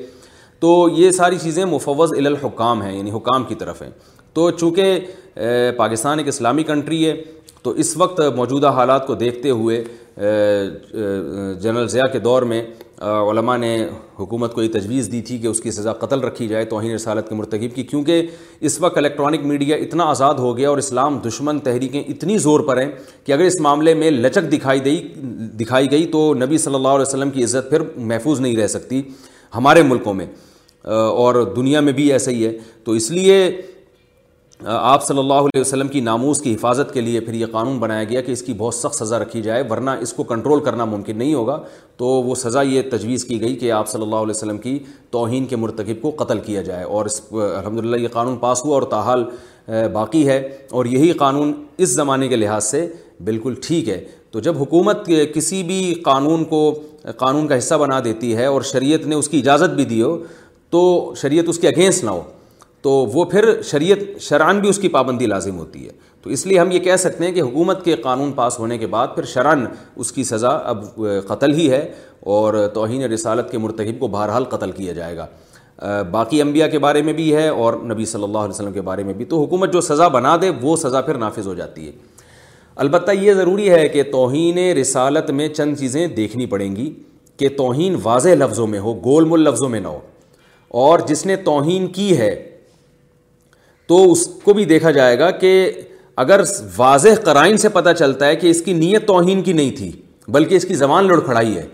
[0.60, 3.90] تو یہ ساری چیزیں مفوض الحکام ہیں یعنی حکام کی طرف ہیں
[4.34, 4.98] تو چونکہ
[5.76, 7.14] پاکستان ایک اسلامی کنٹری ہے
[7.62, 9.82] تو اس وقت موجودہ حالات کو دیکھتے ہوئے
[11.60, 12.62] جنرل ضیاء کے دور میں
[13.30, 13.70] علماء نے
[14.18, 17.28] حکومت کو یہ تجویز دی تھی کہ اس کی سزا قتل رکھی جائے توہین رسالت
[17.28, 18.26] کے مرتکب کی کیونکہ
[18.68, 22.80] اس وقت الیکٹرانک میڈیا اتنا آزاد ہو گیا اور اسلام دشمن تحریکیں اتنی زور پر
[22.80, 22.88] ہیں
[23.24, 24.98] کہ اگر اس معاملے میں لچک دکھائی گئی
[25.60, 29.02] دکھائی گئی تو نبی صلی اللہ علیہ وسلم کی عزت پھر محفوظ نہیں رہ سکتی
[29.54, 30.26] ہمارے ملکوں میں
[30.84, 32.52] اور دنیا میں بھی ایسا ہی ہے
[32.84, 33.40] تو اس لیے
[34.70, 38.04] آپ صلی اللہ علیہ وسلم کی ناموز کی حفاظت کے لیے پھر یہ قانون بنایا
[38.08, 41.16] گیا کہ اس کی بہت سخت سزا رکھی جائے ورنہ اس کو کنٹرول کرنا ممکن
[41.18, 41.58] نہیں ہوگا
[41.96, 44.78] تو وہ سزا یہ تجویز کی گئی کہ آپ صلی اللہ علیہ وسلم کی
[45.12, 48.74] توہین کے مرتکب کو قتل کیا جائے اور اس الحمد للہ یہ قانون پاس ہوا
[48.74, 49.24] اور تاحال
[49.92, 50.38] باقی ہے
[50.70, 52.86] اور یہی قانون اس زمانے کے لحاظ سے
[53.24, 56.62] بالکل ٹھیک ہے تو جب حکومت کسی بھی قانون کو
[57.16, 60.16] قانون کا حصہ بنا دیتی ہے اور شریعت نے اس کی اجازت بھی دی ہو
[60.70, 62.22] تو شریعت اس کے اگینسٹ نہ ہو
[62.84, 65.90] تو وہ پھر شریعت شرعن بھی اس کی پابندی لازم ہوتی ہے
[66.22, 68.86] تو اس لیے ہم یہ کہہ سکتے ہیں کہ حکومت کے قانون پاس ہونے کے
[68.94, 69.64] بعد پھر شرعن
[70.04, 70.84] اس کی سزا اب
[71.28, 71.80] قتل ہی ہے
[72.34, 75.26] اور توہین رسالت کے مرتخب کو بہرحال قتل کیا جائے گا
[76.10, 79.02] باقی انبیاء کے بارے میں بھی ہے اور نبی صلی اللہ علیہ وسلم کے بارے
[79.04, 81.92] میں بھی تو حکومت جو سزا بنا دے وہ سزا پھر نافذ ہو جاتی ہے
[82.84, 86.92] البتہ یہ ضروری ہے کہ توہین رسالت میں چند چیزیں دیکھنی پڑیں گی
[87.38, 90.00] کہ توہین واضح لفظوں میں ہو گول مل لفظوں میں نہ ہو
[90.86, 92.34] اور جس نے توہین کی ہے
[93.86, 95.54] تو اس کو بھی دیکھا جائے گا کہ
[96.22, 96.40] اگر
[96.76, 99.90] واضح قرائن سے پتہ چلتا ہے کہ اس کی نیت توہین کی نہیں تھی
[100.36, 101.66] بلکہ اس کی زبان لڑکھڑائی ہے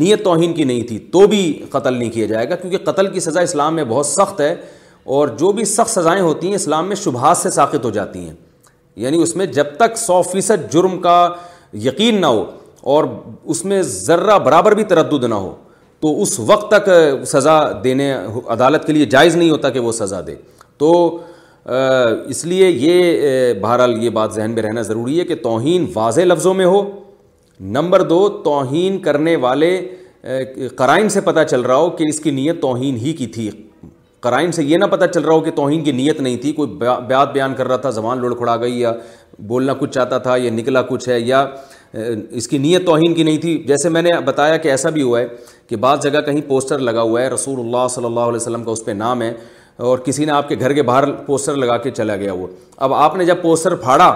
[0.00, 3.20] نیت توہین کی نہیں تھی تو بھی قتل نہیں کیا جائے گا کیونکہ قتل کی
[3.20, 4.54] سزا اسلام میں بہت سخت ہے
[5.16, 8.34] اور جو بھی سخت سزائیں ہوتی ہیں اسلام میں شبہات سے ساخت ہو جاتی ہیں
[9.04, 11.18] یعنی اس میں جب تک سو فیصد جرم کا
[11.86, 12.44] یقین نہ ہو
[12.94, 13.04] اور
[13.54, 15.54] اس میں ذرہ برابر بھی تردد نہ ہو
[16.00, 16.88] تو اس وقت تک
[17.26, 18.12] سزا دینے
[18.48, 20.34] عدالت کے لیے جائز نہیں ہوتا کہ وہ سزا دے
[20.78, 20.90] تو
[21.68, 26.54] اس لیے یہ بہرحال یہ بات ذہن میں رہنا ضروری ہے کہ توہین واضح لفظوں
[26.60, 26.80] میں ہو
[27.76, 29.70] نمبر دو توہین کرنے والے
[30.76, 33.50] قرائن سے پتہ چل رہا ہو کہ اس کی نیت توہین ہی کی تھی
[34.20, 36.70] قرائن سے یہ نہ پتہ چل رہا ہو کہ توہین کی نیت نہیں تھی کوئی
[36.78, 38.92] بیات بیان کر رہا تھا زبان لڑکھڑا گئی یا
[39.48, 41.44] بولنا کچھ چاہتا تھا یا نکلا کچھ ہے یا
[42.38, 45.20] اس کی نیت توہین کی نہیں تھی جیسے میں نے بتایا کہ ایسا بھی ہوا
[45.20, 45.26] ہے
[45.68, 48.70] کہ بعض جگہ کہیں پوسٹر لگا ہوا ہے رسول اللہ صلی اللہ علیہ وسلم کا
[48.70, 49.32] اس پہ نام ہے
[49.86, 52.46] اور کسی نے آپ کے گھر کے باہر پوسٹر لگا کے چلا گیا وہ
[52.86, 54.12] اب آپ نے جب پوسٹر پھاڑا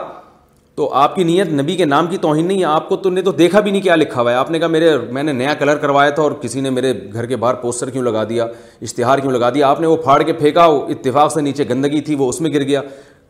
[0.77, 3.23] تو آپ کی نیت نبی کے نام کی توہین نہیں ہے آپ کو تو نے
[3.23, 5.55] تو دیکھا بھی نہیں کیا لکھا ہوا ہے آپ نے کہا میرے میں نے نیا
[5.59, 8.47] کلر کروایا تھا اور کسی نے میرے گھر کے باہر پوسٹر کیوں لگا دیا
[8.81, 10.65] اشتہار کیوں لگا دیا آپ نے وہ پھاڑ کے پھینکا
[10.97, 12.81] اتفاق سے نیچے گندگی تھی وہ اس میں گر گیا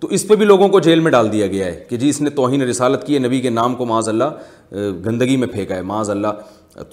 [0.00, 2.20] تو اس پہ بھی لوگوں کو جیل میں ڈال دیا گیا ہے کہ جی اس
[2.20, 5.82] نے توہین رسالت کی ہے نبی کے نام کو معاذ اللہ گندگی میں پھینکا ہے
[5.90, 6.28] معاذ اللہ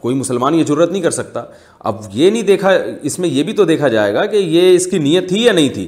[0.01, 1.43] کوئی مسلمان یہ ضرورت نہیں کر سکتا
[1.89, 2.71] اب یہ نہیں دیکھا
[3.09, 5.51] اس میں یہ بھی تو دیکھا جائے گا کہ یہ اس کی نیت تھی یا
[5.53, 5.87] نہیں تھی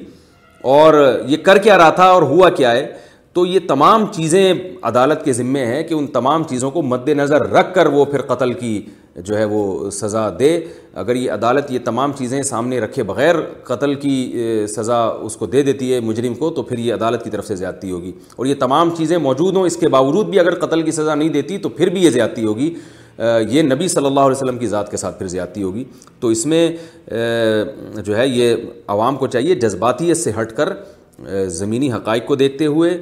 [0.73, 0.93] اور
[1.27, 2.86] یہ کر کیا رہا تھا اور ہوا کیا ہے
[3.34, 4.54] تو یہ تمام چیزیں
[4.88, 8.21] عدالت کے ذمے ہیں کہ ان تمام چیزوں کو مد نظر رکھ کر وہ پھر
[8.34, 8.82] قتل کی
[9.25, 10.49] جو ہے وہ سزا دے
[11.04, 15.62] اگر یہ عدالت یہ تمام چیزیں سامنے رکھے بغیر قتل کی سزا اس کو دے
[15.63, 18.56] دیتی ہے مجرم کو تو پھر یہ عدالت کی طرف سے زیادتی ہوگی اور یہ
[18.60, 21.69] تمام چیزیں موجود ہوں اس کے باوجود بھی اگر قتل کی سزا نہیں دیتی تو
[21.80, 22.73] پھر بھی یہ زیادتی ہوگی
[23.19, 25.84] یہ نبی صلی اللہ علیہ وسلم کی ذات کے ساتھ پھر زیادتی ہوگی
[26.19, 26.67] تو اس میں
[28.06, 28.56] جو ہے یہ
[28.88, 30.74] عوام کو چاہیے جذباتیت سے ہٹ کر
[31.52, 32.97] زمینی حقائق کو دیکھتے ہوئے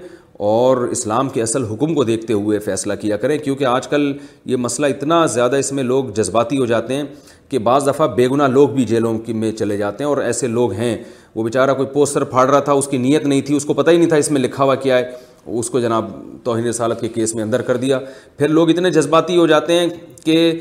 [0.48, 4.12] اور اسلام کے اصل حکم کو دیکھتے ہوئے فیصلہ کیا کریں کیونکہ آج کل
[4.45, 7.04] یہ مسئلہ اتنا زیادہ اس میں لوگ جذباتی ہو جاتے ہیں
[7.50, 10.48] کہ بعض دفعہ بے گناہ لوگ بھی جیلوں کی میں چلے جاتے ہیں اور ایسے
[10.48, 10.96] لوگ ہیں
[11.36, 13.92] وہ بیچارہ کوئی پوسٹر پھاڑ رہا تھا اس کی نیت نہیں تھی اس کو پتہ
[13.92, 15.12] ہی نہیں تھا اس میں لکھا ہوا کیا ہے
[15.60, 16.10] اس کو جناب
[16.44, 18.00] توہین رسالت کے کیس میں اندر کر دیا
[18.38, 19.88] پھر لوگ اتنے جذباتی ہو جاتے ہیں
[20.26, 20.52] کہ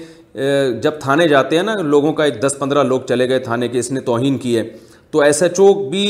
[0.82, 3.78] جب تھانے جاتے ہیں نا لوگوں کا ایک دس پندرہ لوگ چلے گئے تھانے کے
[3.78, 4.62] اس نے توہین کی ہے
[5.10, 6.04] تو ایس ایچ او بھی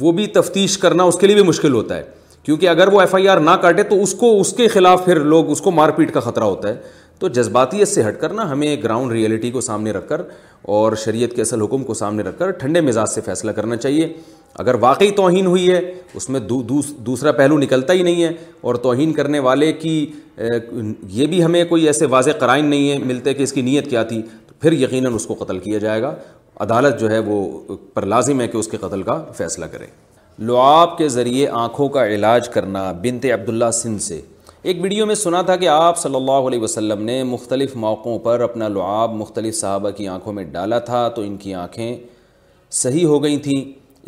[0.00, 2.02] وہ بھی تفتیش کرنا اس کے لیے بھی مشکل ہوتا ہے
[2.42, 5.20] کیونکہ اگر وہ ایف آئی آر نہ کاٹے تو اس کو اس کے خلاف پھر
[5.34, 6.74] لوگ اس کو مار پیٹ کا خطرہ ہوتا ہے
[7.24, 10.22] تو جذباتیت سے ہٹ کر نا ہمیں گراؤنڈ ریئلٹی کو سامنے رکھ کر
[10.78, 14.12] اور شریعت کے اصل حکم کو سامنے رکھ کر ٹھنڈے مزاج سے فیصلہ کرنا چاہیے
[14.64, 15.80] اگر واقعی توہین ہوئی ہے
[16.14, 18.30] اس میں دو دوس دوسرا پہلو نکلتا ہی نہیں ہے
[18.68, 19.94] اور توہین کرنے والے کی
[20.38, 24.02] یہ بھی ہمیں کوئی ایسے واضح قرائن نہیں ہے ملتے کہ اس کی نیت کیا
[24.12, 26.14] تھی تو پھر یقیناً اس کو قتل کیا جائے گا
[26.66, 27.40] عدالت جو ہے وہ
[27.94, 29.86] پر لازم ہے کہ اس کے قتل کا فیصلہ کرے
[30.46, 34.20] لعاب کے ذریعے آنکھوں کا علاج کرنا بنت عبداللہ سندھ سے
[34.70, 38.40] ایک ویڈیو میں سنا تھا کہ آپ صلی اللہ علیہ وسلم نے مختلف موقعوں پر
[38.40, 41.96] اپنا لعاب مختلف صحابہ کی آنکھوں میں ڈالا تھا تو ان کی آنکھیں
[42.78, 43.60] صحیح ہو گئی تھیں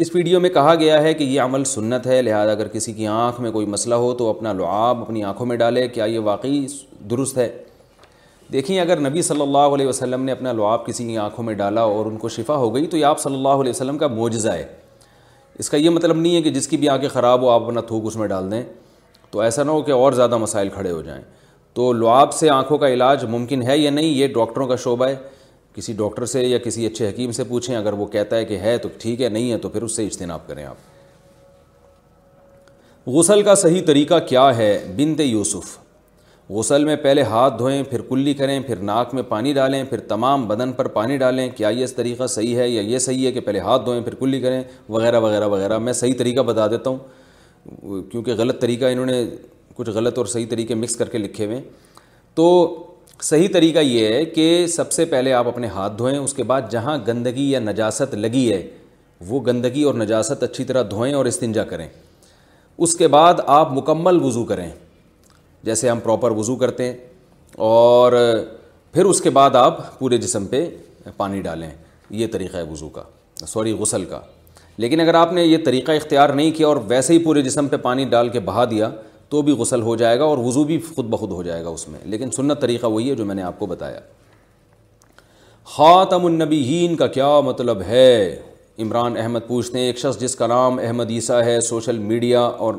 [0.05, 3.07] اس ویڈیو میں کہا گیا ہے کہ یہ عمل سنت ہے لہذا اگر کسی کی
[3.16, 6.64] آنکھ میں کوئی مسئلہ ہو تو اپنا لعاب اپنی آنکھوں میں ڈالے کیا یہ واقعی
[7.11, 7.49] درست ہے
[8.53, 11.81] دیکھیں اگر نبی صلی اللہ علیہ وسلم نے اپنا لعاب کسی کی آنکھوں میں ڈالا
[11.97, 14.51] اور ان کو شفا ہو گئی تو یہ آپ صلی اللہ علیہ وسلم کا موجزہ
[14.57, 14.66] ہے
[15.59, 17.81] اس کا یہ مطلب نہیں ہے کہ جس کی بھی آنکھیں خراب ہو آپ اپنا
[17.92, 18.62] تھوک اس میں ڈال دیں
[19.30, 21.22] تو ایسا نہ ہو کہ اور زیادہ مسائل کھڑے ہو جائیں
[21.74, 25.16] تو لعاب سے آنکھوں کا علاج ممکن ہے یا نہیں یہ ڈاکٹروں کا شعبہ ہے
[25.76, 28.76] کسی ڈاکٹر سے یا کسی اچھے حکیم سے پوچھیں اگر وہ کہتا ہے کہ ہے
[28.82, 30.94] تو ٹھیک ہے نہیں ہے تو پھر اس سے اجتناب کریں آپ
[33.16, 35.76] غسل کا صحیح طریقہ کیا ہے بنت یوسف
[36.52, 40.46] غسل میں پہلے ہاتھ دھوئیں پھر کلی کریں پھر ناک میں پانی ڈالیں پھر تمام
[40.48, 43.58] بدن پر پانی ڈالیں کیا یہ طریقہ صحیح ہے یا یہ صحیح ہے کہ پہلے
[43.60, 46.98] ہاتھ دھوئیں پھر کلی کریں وغیرہ وغیرہ وغیرہ میں صحیح طریقہ بتا دیتا ہوں
[48.11, 49.24] کیونکہ غلط طریقہ انہوں نے
[49.74, 51.61] کچھ غلط اور صحیح طریقے مکس کر کے لکھے ہوئے
[52.35, 52.44] تو
[53.22, 56.62] صحیح طریقہ یہ ہے کہ سب سے پہلے آپ اپنے ہاتھ دھوئیں اس کے بعد
[56.70, 58.62] جہاں گندگی یا نجاست لگی ہے
[59.29, 64.20] وہ گندگی اور نجاست اچھی طرح دھوئیں اور استنجا کریں اس کے بعد آپ مکمل
[64.24, 64.68] وضو کریں
[65.64, 66.94] جیسے ہم پراپر وضو کرتے ہیں
[67.68, 68.12] اور
[68.92, 70.68] پھر اس کے بعد آپ پورے جسم پہ
[71.16, 71.70] پانی ڈالیں
[72.20, 73.02] یہ طریقہ ہے وضو کا
[73.46, 74.20] سوری غسل کا
[74.80, 77.76] لیکن اگر آپ نے یہ طریقہ اختیار نہیں کیا اور ویسے ہی پورے جسم پہ
[77.82, 78.88] پانی ڈال کے بہا دیا
[79.28, 81.86] تو بھی غسل ہو جائے گا اور وضو بھی خود بخود ہو جائے گا اس
[81.88, 84.00] میں لیکن سنت طریقہ وہی ہے جو میں نے آپ کو بتایا
[85.76, 88.10] خاتم النبیین کا کیا مطلب ہے
[88.82, 92.74] عمران احمد پوچھتے ہیں ایک شخص جس کا نام احمد عیسیٰ ہے سوشل میڈیا اور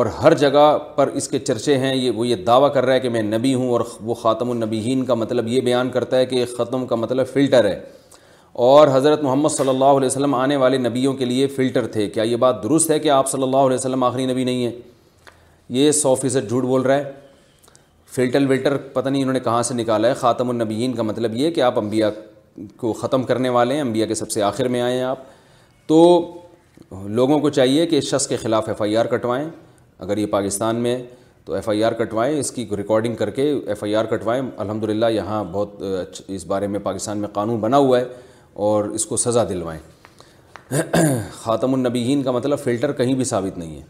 [0.00, 3.00] اور ہر جگہ پر اس کے چرچے ہیں یہ وہ یہ دعویٰ کر رہا ہے
[3.00, 6.44] کہ میں نبی ہوں اور وہ خاتم النبیین کا مطلب یہ بیان کرتا ہے کہ
[6.58, 7.78] ختم کا مطلب فلٹر ہے
[8.54, 12.22] اور حضرت محمد صلی اللہ علیہ وسلم آنے والے نبیوں کے لیے فلٹر تھے کیا
[12.22, 14.72] یہ بات درست ہے کہ آپ صلی اللہ علیہ وسلم آخری نبی نہیں ہیں
[15.76, 17.12] یہ سو فیصد جھوٹ بول رہا ہے
[18.14, 21.50] فلٹر ولٹر پتہ نہیں انہوں نے کہاں سے نکالا ہے خاتم النبیین کا مطلب یہ
[21.50, 22.08] کہ آپ انبیاء
[22.76, 25.18] کو ختم کرنے والے ہیں انبیاء کے سب سے آخر میں آئے ہیں آپ
[25.86, 25.98] تو
[27.04, 29.48] لوگوں کو چاہیے کہ اس شخص کے خلاف ایف آئی آر کٹوائیں
[29.98, 30.96] اگر یہ پاکستان میں
[31.44, 34.84] تو ایف آئی آر کٹوائیں اس کی ریکارڈنگ کر کے ایف آئی آر کٹوائیں الحمد
[34.90, 35.82] للہ یہاں بہت
[36.28, 38.04] اس بارے میں پاکستان میں قانون بنا ہوا ہے
[38.68, 39.78] اور اس کو سزا دلوائیں
[41.40, 43.82] خاتم النبیین کا مطلب فلٹر کہیں بھی ثابت نہیں ہے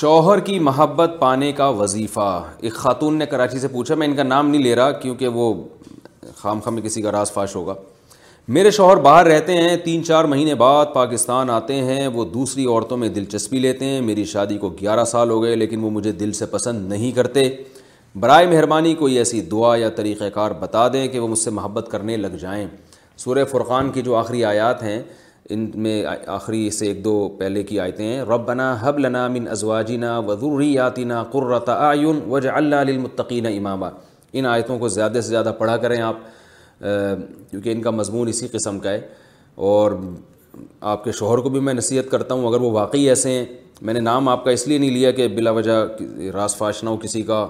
[0.00, 4.22] شوہر کی محبت پانے کا وظیفہ ایک خاتون نے کراچی سے پوچھا میں ان کا
[4.22, 5.52] نام نہیں لے رہا کیونکہ وہ
[6.36, 7.74] خام خام میں کسی کا راز فاش ہوگا
[8.56, 12.96] میرے شوہر باہر رہتے ہیں تین چار مہینے بعد پاکستان آتے ہیں وہ دوسری عورتوں
[12.98, 16.32] میں دلچسپی لیتے ہیں میری شادی کو گیارہ سال ہو گئے لیکن وہ مجھے دل
[16.38, 17.48] سے پسند نہیں کرتے
[18.20, 21.88] برائے مہربانی کوئی ایسی دعا یا طریقہ کار بتا دیں کہ وہ مجھ سے محبت
[21.90, 22.66] کرنے لگ جائیں
[23.22, 25.00] سورہ فرقان کی جو آخری آیات ہیں
[25.54, 25.94] ان میں
[26.36, 31.68] آخری سے ایک دو پہلے کی آیتیں ہیں ربنا حب لنا من ازواجنا وذریاتنا قرۃ
[31.76, 33.86] آئین وجعلنا للمتقین علمطقینہ امامہ
[34.40, 36.16] ان آیتوں کو زیادہ سے زیادہ پڑھا کریں آپ
[36.82, 39.00] کیونکہ ان کا مضمون اسی قسم کا ہے
[39.70, 39.92] اور
[40.94, 43.44] آپ کے شوہر کو بھی میں نصیحت کرتا ہوں اگر وہ واقعی ایسے ہیں
[43.88, 45.82] میں نے نام آپ کا اس لیے نہیں لیا کہ بلا وجہ
[46.34, 47.46] راس نہ ہو کسی کا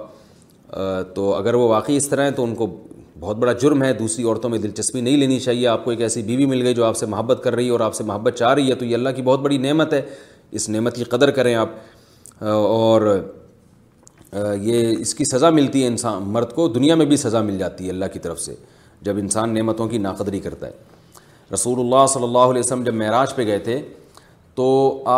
[1.15, 2.67] تو اگر وہ واقعی اس طرح ہیں تو ان کو
[3.23, 6.23] بہت بڑا جرم ہے دوسری عورتوں میں دلچسپی نہیں لینی چاہیے آپ کو ایک ایسی
[6.29, 8.55] بیوی مل گئی جو آپ سے محبت کر رہی ہے اور آپ سے محبت چاہ
[8.55, 10.01] رہی ہے تو یہ اللہ کی بہت بڑی نعمت ہے
[10.61, 11.69] اس نعمت کی قدر کریں آپ
[12.55, 13.07] اور
[14.63, 17.85] یہ اس کی سزا ملتی ہے انسان مرد کو دنیا میں بھی سزا مل جاتی
[17.85, 18.55] ہے اللہ کی طرف سے
[19.09, 23.35] جب انسان نعمتوں کی ناقدری کرتا ہے رسول اللہ صلی اللہ علیہ وسلم جب معراج
[23.35, 23.81] پہ گئے تھے
[24.55, 24.67] تو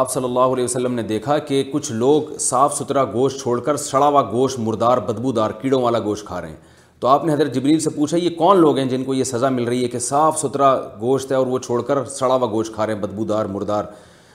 [0.02, 3.76] آپ صلی اللہ علیہ وسلم نے دیکھا کہ کچھ لوگ صاف ستھرا گوشت چھوڑ کر
[3.88, 6.72] سڑا ہوا گوشت مردار بدبودار کیڑوں والا گوشت کھا رہے ہیں
[7.04, 9.48] تو آپ نے حضرت جبریل سے پوچھا یہ کون لوگ ہیں جن کو یہ سزا
[9.54, 10.68] مل رہی ہے کہ صاف ستھرا
[11.00, 13.84] گوشت ہے اور وہ چھوڑ کر سڑا ہوا گوشت کھا رہے ہیں بدبودار مردار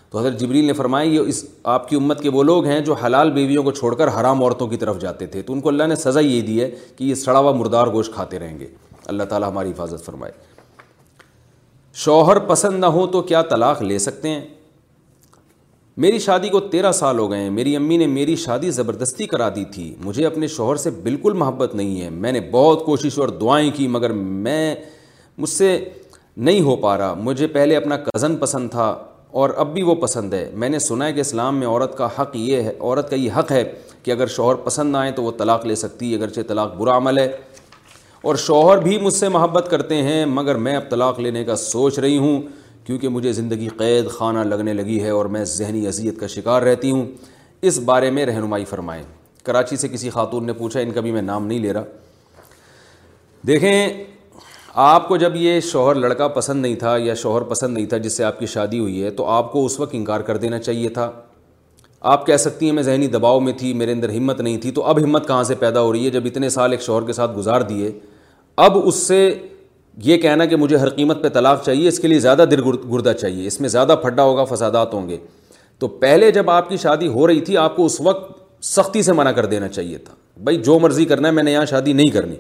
[0.09, 1.43] تو حضرت جبریل نے فرمایا یہ اس
[1.75, 4.67] آپ کی امت کے وہ لوگ ہیں جو حلال بیویوں کو چھوڑ کر حرام عورتوں
[4.67, 7.13] کی طرف جاتے تھے تو ان کو اللہ نے سزا یہ دی ہے کہ یہ
[7.23, 8.67] سڑا ہوا مردار گوشت کھاتے رہیں گے
[9.13, 10.31] اللہ تعالیٰ ہماری حفاظت فرمائے
[12.05, 14.41] شوہر پسند نہ ہو تو کیا طلاق لے سکتے ہیں
[16.01, 19.47] میری شادی کو تیرہ سال ہو گئے ہیں میری امی نے میری شادی زبردستی کرا
[19.55, 23.29] دی تھی مجھے اپنے شوہر سے بالکل محبت نہیں ہے میں نے بہت کوشش اور
[23.41, 24.11] دعائیں کی مگر
[24.45, 24.73] میں
[25.37, 25.67] مجھ سے
[26.47, 28.85] نہیں ہو پا رہا مجھے پہلے اپنا کزن پسند تھا
[29.41, 32.07] اور اب بھی وہ پسند ہے میں نے سنا ہے کہ اسلام میں عورت کا
[32.19, 33.63] حق یہ ہے عورت کا یہ حق ہے
[34.03, 36.95] کہ اگر شوہر پسند نہ آئے تو وہ طلاق لے سکتی ہے اگرچہ طلاق برا
[36.97, 37.31] عمل ہے
[38.29, 41.99] اور شوہر بھی مجھ سے محبت کرتے ہیں مگر میں اب طلاق لینے کا سوچ
[41.99, 42.41] رہی ہوں
[42.85, 46.91] کیونکہ مجھے زندگی قید خانہ لگنے لگی ہے اور میں ذہنی اذیت کا شکار رہتی
[46.91, 47.05] ہوں
[47.69, 49.03] اس بارے میں رہنمائی فرمائیں
[49.45, 51.83] کراچی سے کسی خاتون نے پوچھا ان کا بھی میں نام نہیں لے رہا
[53.47, 54.03] دیکھیں
[54.81, 58.17] آپ کو جب یہ شوہر لڑکا پسند نہیں تھا یا شوہر پسند نہیں تھا جس
[58.17, 60.89] سے آپ کی شادی ہوئی ہے تو آپ کو اس وقت انکار کر دینا چاہیے
[60.97, 61.09] تھا
[62.11, 64.83] آپ کہہ سکتی ہیں میں ذہنی دباؤ میں تھی میرے اندر ہمت نہیں تھی تو
[64.91, 67.35] اب ہمت کہاں سے پیدا ہو رہی ہے جب اتنے سال ایک شوہر کے ساتھ
[67.37, 67.91] گزار دیے
[68.65, 69.23] اب اس سے
[70.03, 73.13] یہ کہنا کہ مجھے ہر قیمت پہ طلاق چاہیے اس کے لیے زیادہ دل گردہ
[73.19, 75.17] چاہیے اس میں زیادہ پھڈا ہوگا فسادات ہوں گے
[75.79, 78.31] تو پہلے جب آپ کی شادی ہو رہی تھی آپ کو اس وقت
[78.65, 80.13] سختی سے منع کر دینا چاہیے تھا
[80.43, 82.35] بھائی جو مرضی کرنا ہے میں نے یہاں شادی نہیں کرنی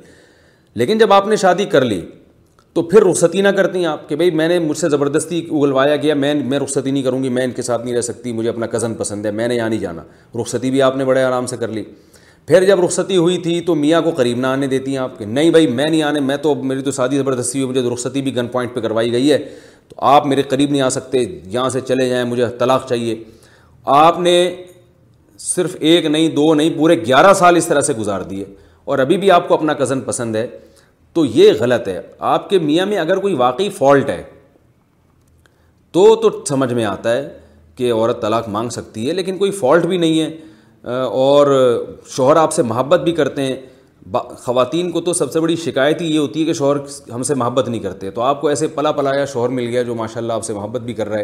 [0.79, 2.01] لیکن جب آپ نے شادی کر لی
[2.73, 5.95] تو پھر رخصتی نہ کرتی ہیں آپ کہ بھائی میں نے مجھ سے زبردستی اگلوایا
[5.95, 8.49] گیا میں میں رخصتی نہیں کروں گی میں ان کے ساتھ نہیں رہ سکتی مجھے
[8.49, 10.03] اپنا کزن پسند ہے میں نے یہاں نہیں جانا
[10.41, 11.83] رخصتی بھی آپ نے بڑے آرام سے کر لی
[12.47, 15.25] پھر جب رخصتی ہوئی تھی تو میاں کو قریب نہ آنے دیتی ہیں آپ کہ
[15.25, 18.35] نہیں بھائی میں نہیں آنے میں تو میری تو شادی زبردستی ہوئی مجھے رخصتی بھی
[18.35, 19.37] گن پوائنٹ پہ کروائی گئی ہے
[19.89, 23.15] تو آپ میرے قریب نہیں آ سکتے یہاں سے چلے جائیں مجھے طلاق چاہیے
[23.95, 24.33] آپ نے
[25.39, 28.45] صرف ایک نہیں دو نہیں پورے گیارہ سال اس طرح سے گزار دیے
[28.91, 30.47] اور ابھی بھی آپ کو اپنا کزن پسند ہے
[31.13, 32.01] تو یہ غلط ہے
[32.33, 34.21] آپ کے میاں میں اگر کوئی واقعی فالٹ ہے
[35.91, 36.17] تو
[36.47, 37.27] سمجھ میں آتا ہے
[37.75, 40.29] کہ عورت طلاق مانگ سکتی ہے لیکن کوئی فالٹ بھی نہیں ہے
[40.83, 41.47] اور
[42.09, 43.55] شوہر آپ سے محبت بھی کرتے ہیں
[44.43, 46.77] خواتین کو تو سب سے بڑی شکایت ہی یہ ہوتی ہے کہ شوہر
[47.13, 49.95] ہم سے محبت نہیں کرتے تو آپ کو ایسے پلا پلایا شوہر مل گیا جو
[49.95, 51.23] ماشاء اللہ آپ سے محبت بھی کر رہا ہے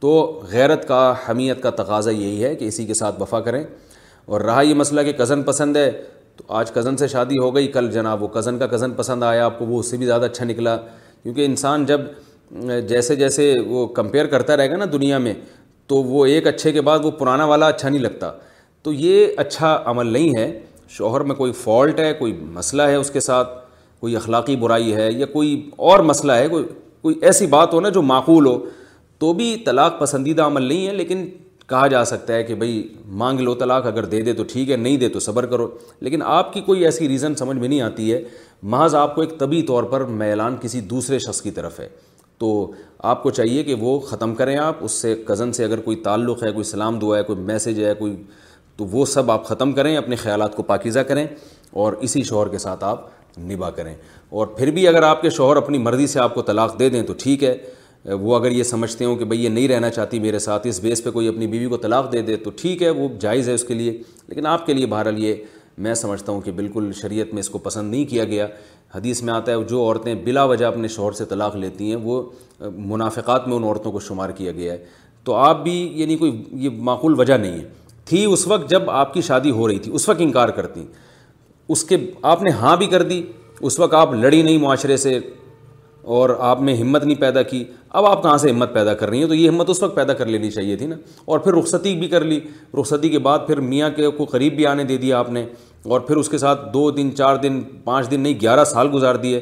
[0.00, 0.10] تو
[0.50, 3.62] غیرت کا حمیت کا تقاضہ یہی ہے کہ اسی کے ساتھ وفا کریں
[4.26, 5.90] اور رہا یہ مسئلہ کہ کزن پسند ہے
[6.36, 9.44] تو آج کزن سے شادی ہو گئی کل جناب وہ کزن کا کزن پسند آیا
[9.44, 10.76] آپ کو وہ اس سے بھی زیادہ اچھا نکلا
[11.22, 12.00] کیونکہ انسان جب
[12.88, 15.34] جیسے جیسے وہ کمپیئر کرتا رہے گا نا دنیا میں
[15.88, 18.30] تو وہ ایک اچھے کے بعد وہ پرانا والا اچھا نہیں لگتا
[18.82, 20.50] تو یہ اچھا عمل نہیں ہے
[20.90, 23.48] شوہر میں کوئی فالٹ ہے کوئی مسئلہ ہے اس کے ساتھ
[24.00, 25.50] کوئی اخلاقی برائی ہے یا کوئی
[25.88, 26.64] اور مسئلہ ہے کوئی
[27.02, 28.58] کوئی ایسی بات ہو نا جو معقول ہو
[29.20, 31.26] تو بھی طلاق پسندیدہ عمل نہیں ہے لیکن
[31.68, 32.82] کہا جا سکتا ہے کہ بھائی
[33.22, 35.66] مانگ لو طلاق اگر دے دے تو ٹھیک ہے نہیں دے تو صبر کرو
[36.06, 38.22] لیکن آپ کی کوئی ایسی ریزن سمجھ میں نہیں آتی ہے
[38.74, 41.88] محض آپ کو ایک طبی طور پر میلان کسی دوسرے شخص کی طرف ہے
[42.38, 42.48] تو
[43.12, 46.42] آپ کو چاہیے کہ وہ ختم کریں آپ اس سے کزن سے اگر کوئی تعلق
[46.44, 48.14] ہے کوئی سلام دعا ہے کوئی میسج ہے کوئی
[48.80, 51.26] تو وہ سب آپ ختم کریں اپنے خیالات کو پاکیزہ کریں
[51.82, 53.00] اور اسی شوہر کے ساتھ آپ
[53.50, 53.94] نبھا کریں
[54.38, 57.02] اور پھر بھی اگر آپ کے شوہر اپنی مرضی سے آپ کو طلاق دے دیں
[57.06, 60.38] تو ٹھیک ہے وہ اگر یہ سمجھتے ہوں کہ بھئی یہ نہیں رہنا چاہتی میرے
[60.44, 63.08] ساتھ اس بیس پہ کوئی اپنی بیوی کو طلاق دے دے تو ٹھیک ہے وہ
[63.20, 63.92] جائز ہے اس کے لیے
[64.28, 65.34] لیکن آپ کے لیے بہرحال یہ
[65.86, 68.46] میں سمجھتا ہوں کہ بالکل شریعت میں اس کو پسند نہیں کیا گیا
[68.94, 72.22] حدیث میں آتا ہے جو عورتیں بلا وجہ اپنے شوہر سے طلاق لیتی ہیں وہ
[72.70, 74.84] منافقات میں ان عورتوں کو شمار کیا گیا ہے
[75.24, 77.68] تو آپ بھی یعنی کوئی یہ معقول وجہ نہیں ہے
[78.10, 80.84] تھی اس وقت جب آپ کی شادی ہو رہی تھی اس وقت انکار کرتی
[81.74, 81.96] اس کے
[82.30, 83.20] آپ نے ہاں بھی کر دی
[83.68, 85.18] اس وقت آپ لڑی نہیں معاشرے سے
[86.16, 87.62] اور آپ میں ہمت نہیں پیدا کی
[88.00, 90.12] اب آپ کہاں سے ہمت پیدا کر رہی ہیں تو یہ ہمت اس وقت پیدا
[90.20, 90.96] کر لینی چاہیے تھی نا
[91.32, 92.40] اور پھر رخصتی بھی کر لی
[92.80, 95.44] رخصتی کے بعد پھر میاں کے کو قریب بھی آنے دے دیا آپ نے
[95.92, 99.14] اور پھر اس کے ساتھ دو دن چار دن پانچ دن نہیں گیارہ سال گزار
[99.28, 99.40] دیے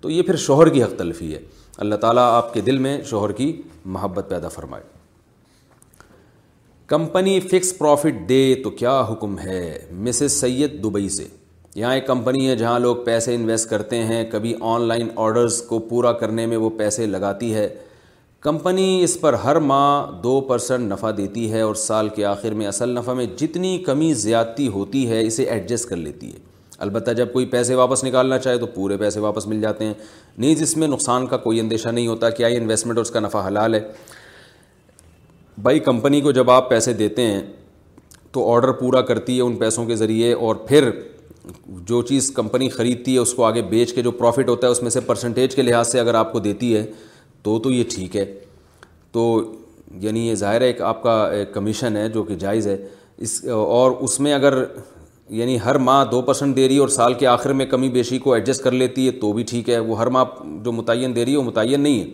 [0.00, 1.40] تو یہ پھر شوہر کی حق تلفی ہے
[1.86, 3.52] اللہ تعالیٰ آپ کے دل میں شوہر کی
[3.98, 4.96] محبت پیدا فرمائے
[6.88, 9.62] کمپنی فکس پروفٹ دے تو کیا حکم ہے
[10.04, 11.24] مسز سید دبئی سے
[11.74, 15.78] یہاں ایک کمپنی ہے جہاں لوگ پیسے انویسٹ کرتے ہیں کبھی آن لائن آرڈرز کو
[15.88, 17.68] پورا کرنے میں وہ پیسے لگاتی ہے
[18.46, 22.66] کمپنی اس پر ہر ماہ دو پرسنٹ نفع دیتی ہے اور سال کے آخر میں
[22.66, 26.38] اصل نفع میں جتنی کمی زیادتی ہوتی ہے اسے ایڈجسٹ کر لیتی ہے
[26.86, 29.94] البتہ جب کوئی پیسے واپس نکالنا چاہے تو پورے پیسے واپس مل جاتے ہیں
[30.46, 33.20] نیز اس میں نقصان کا کوئی اندیشہ نہیں ہوتا کیا یہ انویسٹمنٹ اور اس کا
[33.20, 33.80] نفع حلال ہے
[35.62, 37.40] بھائی کمپنی کو جب آپ پیسے دیتے ہیں
[38.32, 40.90] تو آڈر پورا کرتی ہے ان پیسوں کے ذریعے اور پھر
[41.88, 44.82] جو چیز کمپنی خریدتی ہے اس کو آگے بیچ کے جو پروفٹ ہوتا ہے اس
[44.82, 46.84] میں سے پرسنٹیج کے لحاظ سے اگر آپ کو دیتی ہے
[47.42, 48.24] تو تو یہ ٹھیک ہے
[49.12, 49.24] تو
[50.00, 51.14] یعنی یہ ظاہر ہے ایک آپ کا
[51.52, 52.76] کمیشن ہے جو کہ جائز ہے
[53.26, 54.62] اس اور اس میں اگر
[55.40, 58.18] یعنی ہر ماہ دو پرسنٹ دے رہی ہے اور سال کے آخر میں کمی بیشی
[58.18, 60.24] کو ایڈجسٹ کر لیتی ہے تو بھی ٹھیک ہے وہ ہر ماہ
[60.64, 62.06] جو متعین دے رہی ہے وہ متعین نہیں ہے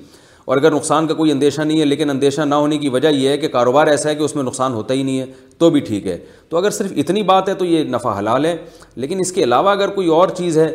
[0.47, 3.29] اور اگر نقصان کا کوئی اندیشہ نہیں ہے لیکن اندیشہ نہ ہونے کی وجہ یہ
[3.29, 5.27] ہے کہ کاروبار ایسا ہے کہ اس میں نقصان ہوتا ہی نہیں ہے
[5.59, 6.19] تو بھی ٹھیک ہے
[6.49, 8.57] تو اگر صرف اتنی بات ہے تو یہ نفع حلال ہے
[9.05, 10.71] لیکن اس کے علاوہ اگر کوئی اور چیز ہے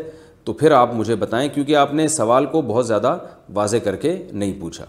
[0.46, 3.18] تو پھر آپ مجھے بتائیں کیونکہ آپ نے سوال کو بہت زیادہ
[3.54, 4.86] واضح کر کے نہیں پوچھا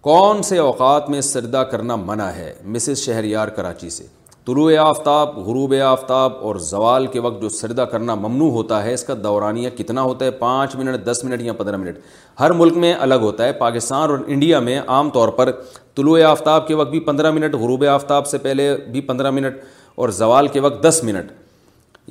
[0.00, 4.06] کون سے اوقات میں سردہ کرنا منع ہے مسز شہریار کراچی سے
[4.48, 9.02] طلوع آفتاب غروب آفتاب اور زوال کے وقت جو سردہ کرنا ممنوع ہوتا ہے اس
[9.04, 11.98] کا دورانیہ کتنا ہوتا ہے پانچ منٹ دس منٹ یا پندرہ منٹ
[12.40, 15.50] ہر ملک میں الگ ہوتا ہے پاکستان اور انڈیا میں عام طور پر
[15.96, 19.58] طلوع آفتاب کے وقت بھی پندرہ منٹ غروب آفتاب سے پہلے بھی پندرہ منٹ
[20.02, 21.30] اور زوال کے وقت دس منٹ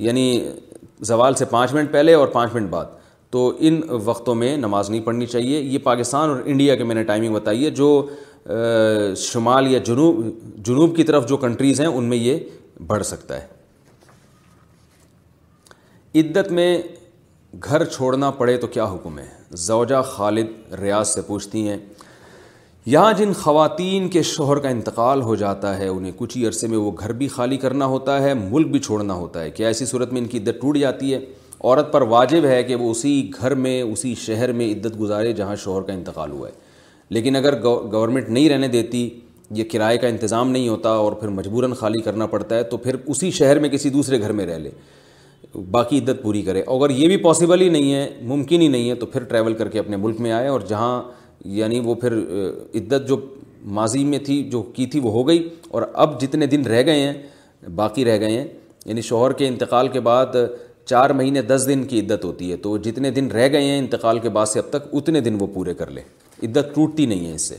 [0.06, 0.24] یعنی
[1.12, 2.96] زوال سے پانچ منٹ پہلے اور پانچ منٹ بعد
[3.30, 7.02] تو ان وقتوں میں نماز نہیں پڑھنی چاہیے یہ پاکستان اور انڈیا کے میں نے
[7.10, 7.88] ٹائمنگ بتائی ہے جو
[9.18, 10.22] شمال یا جنوب
[10.66, 12.38] جنوب کی طرف جو کنٹریز ہیں ان میں یہ
[12.86, 13.46] بڑھ سکتا ہے
[16.20, 16.76] عدت میں
[17.64, 19.26] گھر چھوڑنا پڑے تو کیا حکم ہے
[19.66, 21.76] زوجہ خالد ریاض سے پوچھتی ہیں
[22.92, 26.78] یہاں جن خواتین کے شوہر کا انتقال ہو جاتا ہے انہیں کچھ ہی عرصے میں
[26.78, 30.12] وہ گھر بھی خالی کرنا ہوتا ہے ملک بھی چھوڑنا ہوتا ہے کیا ایسی صورت
[30.12, 31.18] میں ان کی عدت ٹوٹ جاتی ہے
[31.60, 35.56] عورت پر واجب ہے کہ وہ اسی گھر میں اسی شہر میں عدت گزارے جہاں
[35.64, 36.66] شوہر کا انتقال ہوا ہے
[37.16, 39.08] لیکن اگر گورنمنٹ نہیں رہنے دیتی
[39.58, 42.96] یہ کرائے کا انتظام نہیں ہوتا اور پھر مجبوراً خالی کرنا پڑتا ہے تو پھر
[43.06, 44.70] اسی شہر میں کسی دوسرے گھر میں رہ لے
[45.70, 48.94] باقی عدت پوری کرے اگر یہ بھی پاسبل ہی نہیں ہے ممکن ہی نہیں ہے
[48.94, 51.02] تو پھر ٹریول کر کے اپنے ملک میں آئے اور جہاں
[51.60, 52.18] یعنی وہ پھر
[52.74, 53.16] عدت جو
[53.78, 57.00] ماضی میں تھی جو کی تھی وہ ہو گئی اور اب جتنے دن رہ گئے
[57.00, 58.46] ہیں باقی رہ گئے ہیں
[58.84, 60.36] یعنی شوہر کے انتقال کے بعد
[60.86, 64.18] چار مہینے دس دن کی عدت ہوتی ہے تو جتنے دن رہ گئے ہیں انتقال
[64.18, 66.00] کے بعد سے اب تک اتنے دن وہ پورے کر لے
[66.46, 67.56] عدت ٹوٹتی نہیں ہے اس سے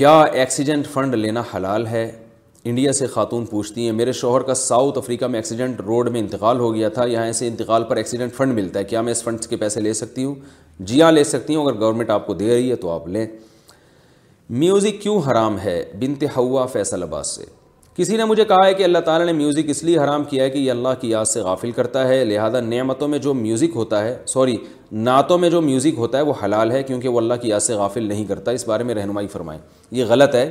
[0.00, 2.10] کیا ایکسیڈنٹ فنڈ لینا حلال ہے
[2.70, 6.58] انڈیا سے خاتون پوچھتی ہیں میرے شوہر کا ساؤتھ افریقہ میں ایکسیڈنٹ روڈ میں انتقال
[6.60, 9.46] ہو گیا تھا یہاں سے انتقال پر ایکسیڈنٹ فنڈ ملتا ہے کیا میں اس فنڈ
[9.50, 10.34] کے پیسے لے سکتی ہوں
[10.90, 13.26] جی ہاں لے سکتی ہوں اگر گورنمنٹ آپ کو دے رہی ہے تو آپ لیں
[14.62, 17.44] میوزک کیوں حرام ہے بنت ہوا فیصل آباد سے
[17.96, 20.50] کسی نے مجھے کہا ہے کہ اللہ تعالیٰ نے میوزک اس لیے حرام کیا ہے
[20.50, 24.02] کہ یہ اللہ کی یاد سے غافل کرتا ہے لہذا نعمتوں میں جو میوزک ہوتا
[24.04, 24.56] ہے سوری
[25.08, 27.74] نعتوں میں جو میوزک ہوتا ہے وہ حلال ہے کیونکہ وہ اللہ کی یاد سے
[27.74, 29.60] غافل نہیں کرتا اس بارے میں رہنمائی فرمائیں
[29.98, 30.48] یہ غلط ہے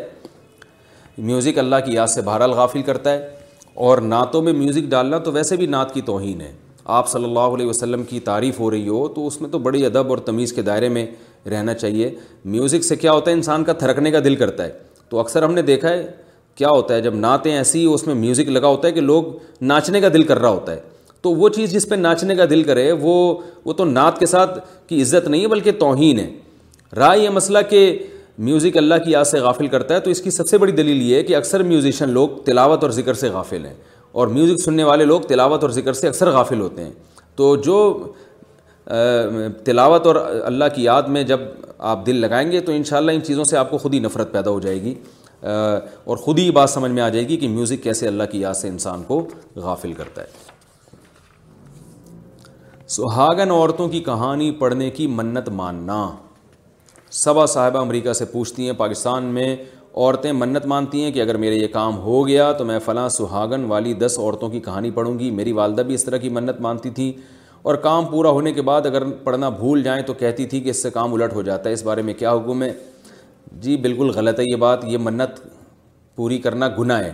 [1.17, 3.27] میوزک اللہ کی یاد سے بہرحال غافل کرتا ہے
[3.87, 6.51] اور نعتوں میں میوزک ڈالنا تو ویسے بھی نعت کی توہین ہے
[6.95, 9.85] آپ صلی اللہ علیہ وسلم کی تعریف ہو رہی ہو تو اس میں تو بڑی
[9.85, 11.05] ادب اور تمیز کے دائرے میں
[11.49, 12.09] رہنا چاہیے
[12.55, 14.71] میوزک سے کیا ہوتا ہے انسان کا تھرکنے کا دل کرتا ہے
[15.09, 16.05] تو اکثر ہم نے دیکھا ہے
[16.55, 19.23] کیا ہوتا ہے جب نعتیں ایسی اس میں میوزک لگا ہوتا ہے کہ لوگ
[19.71, 20.79] ناچنے کا دل کر رہا ہوتا ہے
[21.21, 23.13] تو وہ چیز جس پہ ناچنے کا دل کرے وہ
[23.65, 26.29] وہ تو نعت کے ساتھ کی عزت نہیں ہے بلکہ توہین ہے
[26.97, 27.79] رائے یہ مسئلہ کہ
[28.47, 31.01] میوزک اللہ کی یاد سے غافل کرتا ہے تو اس کی سب سے بڑی دلیل
[31.01, 33.73] یہ ہے کہ اکثر میوزیشین لوگ تلاوت اور ذکر سے غافل ہیں
[34.21, 36.91] اور میوزک سننے والے لوگ تلاوت اور ذکر سے اکثر غافل ہوتے ہیں
[37.35, 37.77] تو جو
[39.65, 41.39] تلاوت اور اللہ کی یاد میں جب
[41.91, 44.49] آپ دل لگائیں گے تو انشاءاللہ ان چیزوں سے آپ کو خود ہی نفرت پیدا
[44.51, 44.93] ہو جائے گی
[45.51, 48.53] اور خود ہی بات سمجھ میں آ جائے گی کہ میوزک کیسے اللہ کی یاد
[48.53, 49.21] سے انسان کو
[49.55, 50.41] غافل کرتا ہے
[52.95, 56.05] سہاگن عورتوں کی کہانی پڑھنے کی منت ماننا
[57.21, 59.55] سبا صاحبہ امریکہ سے پوچھتی ہیں پاکستان میں
[59.95, 63.63] عورتیں منت مانتی ہیں کہ اگر میرے یہ کام ہو گیا تو میں فلاں سہاگن
[63.71, 66.89] والی دس عورتوں کی کہانی پڑھوں گی میری والدہ بھی اس طرح کی منت مانتی
[66.99, 67.11] تھیں
[67.71, 70.81] اور کام پورا ہونے کے بعد اگر پڑھنا بھول جائیں تو کہتی تھی کہ اس
[70.83, 72.71] سے کام الٹ ہو جاتا ہے اس بارے میں کیا حکم ہے
[73.61, 75.39] جی بالکل غلط ہے یہ بات یہ منت
[76.15, 77.11] پوری کرنا گناہ ہے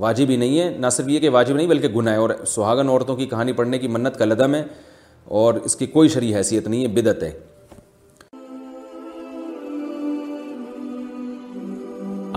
[0.00, 2.88] واجب ہی نہیں ہے نہ صرف یہ کہ واجب نہیں بلکہ گناہ ہے اور سہاگن
[2.88, 4.62] عورتوں کی کہانی پڑھنے کی منت کا لدم ہے
[5.42, 7.30] اور اس کی کوئی شریح حیثیت نہیں ہے بدت ہے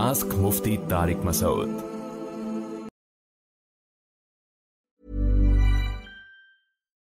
[0.08, 1.95] ask Mufti Tariq Masood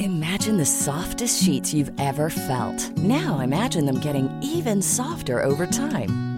[0.00, 2.90] Imagine the softest sheets you've ever felt.
[2.98, 6.18] Now imagine them getting even softer over time.